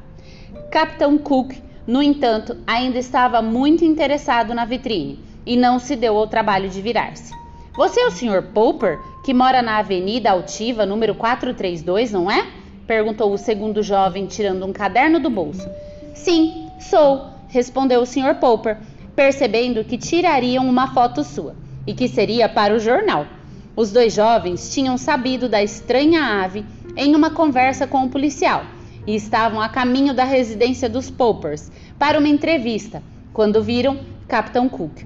Capitão 0.71 1.17
Cook, 1.19 1.55
no 1.87 2.03
entanto, 2.03 2.57
ainda 2.67 2.99
estava 2.99 3.41
muito 3.41 3.85
interessado 3.85 4.55
na 4.55 4.65
vitrine 4.65 5.21
e 5.45 5.57
não 5.57 5.79
se 5.79 5.95
deu 5.95 6.17
ao 6.17 6.27
trabalho 6.27 6.69
de 6.69 6.83
virar-se. 6.83 7.33
Você 7.77 8.01
é 8.01 8.07
o 8.07 8.11
Sr. 8.11 8.43
Popper, 8.55 8.99
que 9.27 9.35
mora 9.35 9.61
na 9.61 9.79
Avenida 9.79 10.31
Altiva, 10.31 10.87
número 10.87 11.13
432, 11.13 12.13
não 12.13 12.31
é? 12.31 12.47
perguntou 12.87 13.33
o 13.33 13.37
segundo 13.37 13.83
jovem, 13.83 14.25
tirando 14.25 14.65
um 14.65 14.73
caderno 14.73 15.19
do 15.19 15.29
bolso. 15.29 15.69
Sim, 16.15 16.71
sou, 16.79 17.27
respondeu 17.49 18.03
o 18.03 18.07
Sr. 18.07 18.37
Popper, 18.39 18.79
percebendo 19.17 19.83
que 19.83 19.99
tirariam 19.99 20.65
uma 20.65 20.95
foto 20.95 21.25
sua 21.25 21.57
e 21.85 21.93
que 21.93 22.07
seria 22.07 22.49
para 22.49 22.73
o 22.73 22.79
jornal. 22.79 23.27
Os 23.75 23.91
dois 23.91 24.15
jovens 24.15 24.73
tinham 24.73 24.97
sabido 24.97 25.49
da 25.49 25.61
estranha 25.61 26.45
ave 26.45 26.65
em 26.97 27.17
uma 27.17 27.31
conversa 27.31 27.85
com 27.85 28.05
o 28.05 28.09
policial 28.09 28.65
e 29.09 29.17
estavam 29.17 29.61
a 29.61 29.69
caminho 29.69 30.15
da 30.15 30.23
residência 30.23 30.89
dos 30.89 31.11
Poppers 31.11 31.69
para 31.99 32.17
uma 32.17 32.29
entrevista 32.29 33.03
quando 33.33 33.61
viram 33.61 33.99
Capitão 34.29 34.69
Cook. 34.69 35.03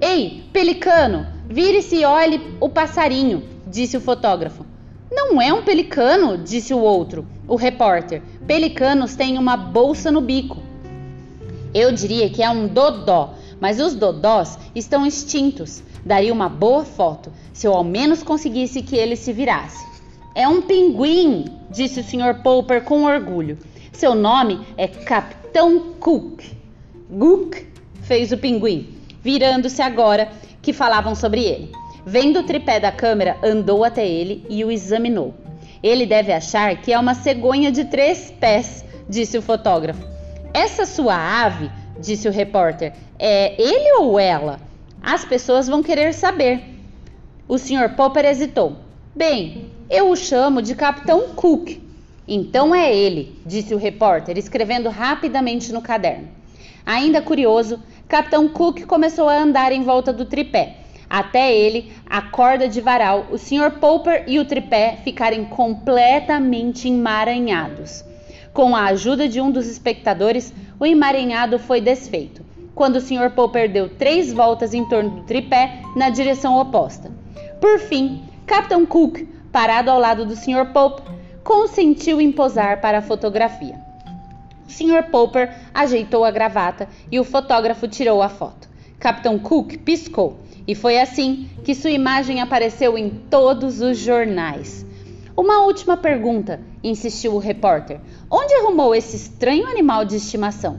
Ei, 0.00 0.44
pelicano, 0.54 1.26
vire-se 1.50 1.96
e 1.96 2.04
olhe 2.06 2.40
o 2.60 2.70
passarinho, 2.70 3.57
disse 3.70 3.96
o 3.96 4.00
fotógrafo. 4.00 4.64
Não 5.10 5.40
é 5.40 5.52
um 5.52 5.62
pelicano, 5.62 6.36
disse 6.38 6.74
o 6.74 6.78
outro, 6.78 7.26
o 7.46 7.56
repórter. 7.56 8.22
Pelicanos 8.46 9.14
têm 9.14 9.38
uma 9.38 9.56
bolsa 9.56 10.10
no 10.10 10.20
bico. 10.20 10.58
Eu 11.74 11.92
diria 11.92 12.28
que 12.30 12.42
é 12.42 12.50
um 12.50 12.66
dodó, 12.66 13.34
mas 13.60 13.80
os 13.80 13.94
dodós 13.94 14.58
estão 14.74 15.06
extintos. 15.06 15.82
Daria 16.04 16.32
uma 16.32 16.48
boa 16.48 16.84
foto 16.84 17.32
se 17.52 17.66
eu 17.66 17.74
ao 17.74 17.84
menos 17.84 18.22
conseguisse 18.22 18.82
que 18.82 18.96
ele 18.96 19.16
se 19.16 19.32
virasse. 19.32 19.86
É 20.34 20.46
um 20.46 20.62
pinguim, 20.62 21.46
disse 21.70 22.00
o 22.00 22.04
Sr. 22.04 22.42
Popper 22.42 22.84
com 22.84 23.04
orgulho. 23.04 23.58
Seu 23.92 24.14
nome 24.14 24.60
é 24.76 24.86
Capitão 24.86 25.94
Cook. 25.98 26.42
Cook 27.10 27.56
fez 28.02 28.30
o 28.30 28.38
pinguim 28.38 28.98
virando-se 29.22 29.82
agora 29.82 30.30
que 30.62 30.72
falavam 30.72 31.14
sobre 31.14 31.44
ele. 31.44 31.72
Vendo 32.04 32.40
o 32.40 32.42
tripé 32.42 32.80
da 32.80 32.92
câmera, 32.92 33.36
andou 33.42 33.84
até 33.84 34.06
ele 34.06 34.44
e 34.48 34.64
o 34.64 34.70
examinou. 34.70 35.34
Ele 35.82 36.06
deve 36.06 36.32
achar 36.32 36.76
que 36.80 36.92
é 36.92 36.98
uma 36.98 37.14
cegonha 37.14 37.70
de 37.70 37.84
três 37.84 38.30
pés, 38.30 38.84
disse 39.08 39.38
o 39.38 39.42
fotógrafo. 39.42 40.06
Essa 40.52 40.86
sua 40.86 41.14
ave, 41.14 41.70
disse 42.00 42.28
o 42.28 42.32
repórter, 42.32 42.92
é 43.18 43.60
ele 43.60 43.92
ou 43.98 44.18
ela? 44.18 44.60
As 45.02 45.24
pessoas 45.24 45.68
vão 45.68 45.82
querer 45.82 46.12
saber. 46.12 46.62
O 47.46 47.58
Sr. 47.58 47.94
Popper 47.96 48.24
hesitou. 48.24 48.76
Bem, 49.14 49.70
eu 49.88 50.10
o 50.10 50.16
chamo 50.16 50.60
de 50.60 50.74
Capitão 50.74 51.28
Cook. 51.34 51.80
Então 52.26 52.74
é 52.74 52.94
ele, 52.94 53.40
disse 53.46 53.74
o 53.74 53.78
repórter, 53.78 54.36
escrevendo 54.36 54.90
rapidamente 54.90 55.72
no 55.72 55.80
caderno. 55.80 56.28
Ainda 56.84 57.22
curioso, 57.22 57.80
Capitão 58.06 58.48
Cook 58.48 58.84
começou 58.86 59.28
a 59.28 59.38
andar 59.38 59.72
em 59.72 59.82
volta 59.82 60.12
do 60.12 60.24
tripé. 60.24 60.76
Até 61.08 61.54
ele, 61.54 61.92
a 62.06 62.20
corda 62.20 62.68
de 62.68 62.80
varal, 62.80 63.26
o 63.30 63.38
Sr. 63.38 63.78
Popper 63.80 64.24
e 64.26 64.38
o 64.38 64.44
tripé 64.44 64.98
ficarem 65.02 65.44
completamente 65.46 66.86
emaranhados. 66.86 68.04
Com 68.52 68.76
a 68.76 68.86
ajuda 68.86 69.28
de 69.28 69.40
um 69.40 69.50
dos 69.50 69.66
espectadores, 69.66 70.52
o 70.78 70.84
emaranhado 70.84 71.58
foi 71.58 71.80
desfeito, 71.80 72.44
quando 72.74 72.96
o 72.96 73.00
Sr. 73.00 73.30
Popper 73.34 73.70
deu 73.70 73.88
três 73.88 74.32
voltas 74.32 74.74
em 74.74 74.84
torno 74.84 75.10
do 75.10 75.22
tripé 75.22 75.80
na 75.96 76.10
direção 76.10 76.58
oposta. 76.58 77.10
Por 77.58 77.78
fim, 77.78 78.22
Capitão 78.46 78.84
Cook, 78.84 79.26
parado 79.50 79.90
ao 79.90 79.98
lado 79.98 80.26
do 80.26 80.36
Sr. 80.36 80.72
Popper, 80.72 81.06
consentiu 81.42 82.20
em 82.20 82.30
posar 82.30 82.82
para 82.82 82.98
a 82.98 83.02
fotografia. 83.02 83.80
O 84.66 84.70
Sr. 84.70 85.10
Popper 85.10 85.54
ajeitou 85.72 86.24
a 86.24 86.30
gravata 86.30 86.86
e 87.10 87.18
o 87.18 87.24
fotógrafo 87.24 87.88
tirou 87.88 88.20
a 88.20 88.28
foto. 88.28 88.68
Capitão 88.98 89.38
Cook 89.38 89.78
piscou 89.78 90.38
e 90.68 90.74
foi 90.74 91.00
assim 91.00 91.48
que 91.64 91.74
sua 91.74 91.90
imagem 91.90 92.42
apareceu 92.42 92.98
em 92.98 93.08
todos 93.08 93.80
os 93.80 93.96
jornais. 93.96 94.84
Uma 95.34 95.64
última 95.64 95.96
pergunta, 95.96 96.60
insistiu 96.84 97.34
o 97.34 97.38
repórter. 97.38 97.98
Onde 98.30 98.52
arrumou 98.52 98.94
esse 98.94 99.16
estranho 99.16 99.66
animal 99.66 100.04
de 100.04 100.16
estimação? 100.16 100.78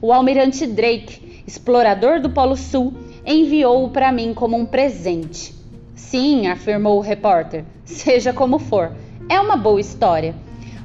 O 0.00 0.12
almirante 0.12 0.68
Drake, 0.68 1.42
explorador 1.48 2.20
do 2.20 2.30
Polo 2.30 2.56
Sul, 2.56 2.94
enviou-o 3.26 3.90
para 3.90 4.12
mim 4.12 4.32
como 4.32 4.56
um 4.56 4.64
presente. 4.64 5.52
Sim, 5.96 6.46
afirmou 6.46 6.98
o 6.98 7.02
repórter. 7.02 7.64
Seja 7.84 8.32
como 8.32 8.60
for, 8.60 8.92
é 9.28 9.40
uma 9.40 9.56
boa 9.56 9.80
história. 9.80 10.32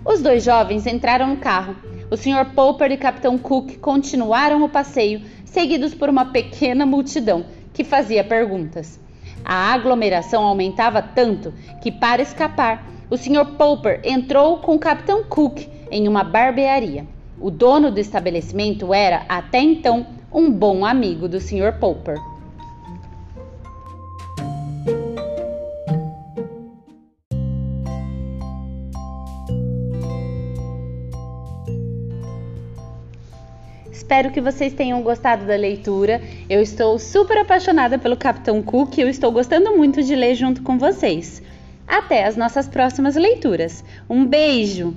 Os 0.04 0.22
dois 0.22 0.44
jovens 0.44 0.88
entraram 0.88 1.28
no 1.28 1.38
carro 1.38 1.76
o 2.10 2.18
Sr. 2.18 2.54
Popper 2.56 2.92
e 2.92 2.98
Capitão 2.98 3.38
Cook 3.38 3.78
continuaram 3.78 4.64
o 4.64 4.70
passeio, 4.70 5.22
seguidos 5.46 5.94
por 5.94 6.10
uma 6.10 6.26
pequena 6.26 6.84
multidão 6.84 7.46
que 7.80 7.84
fazia 7.86 8.26
perguntas. 8.26 9.00
A 9.46 9.72
aglomeração 9.72 10.44
aumentava 10.44 11.02
tanto 11.02 11.54
que, 11.82 11.90
para 11.90 12.22
escapar, 12.22 12.86
o 13.10 13.16
Sr. 13.16 13.56
Popper 13.58 14.02
entrou 14.04 14.58
com 14.58 14.76
o 14.76 14.80
Capitão 14.80 15.24
Cook 15.24 15.66
em 15.90 16.06
uma 16.06 16.22
barbearia. 16.22 17.08
O 17.40 17.50
dono 17.50 17.90
do 17.90 17.98
estabelecimento 17.98 18.94
era, 18.94 19.24
até 19.30 19.60
então, 19.60 20.06
um 20.30 20.52
bom 20.52 20.86
amigo 20.86 21.30
do 21.30 21.40
Sr. 21.40 21.80
Popper. 21.80 22.18
Espero 34.10 34.32
que 34.32 34.42
vocês 34.42 34.74
tenham 34.74 35.04
gostado 35.04 35.46
da 35.46 35.56
leitura. 35.56 36.20
Eu 36.50 36.64
estou 36.64 36.98
super 36.98 37.38
apaixonada 37.38 38.00
pelo 38.00 38.18
Capitão 38.18 38.60
Cook 38.60 38.98
e 38.98 39.02
eu 39.02 39.08
estou 39.08 39.32
gostando 39.32 39.78
muito 39.78 40.02
de 40.02 40.16
ler 40.16 40.34
junto 40.34 40.64
com 40.64 40.80
vocês. 40.80 41.44
Até 41.88 42.26
as 42.26 42.36
nossas 42.36 42.68
próximas 42.68 43.16
leituras. 43.16 43.84
Um 44.10 44.26
beijo! 44.26 44.96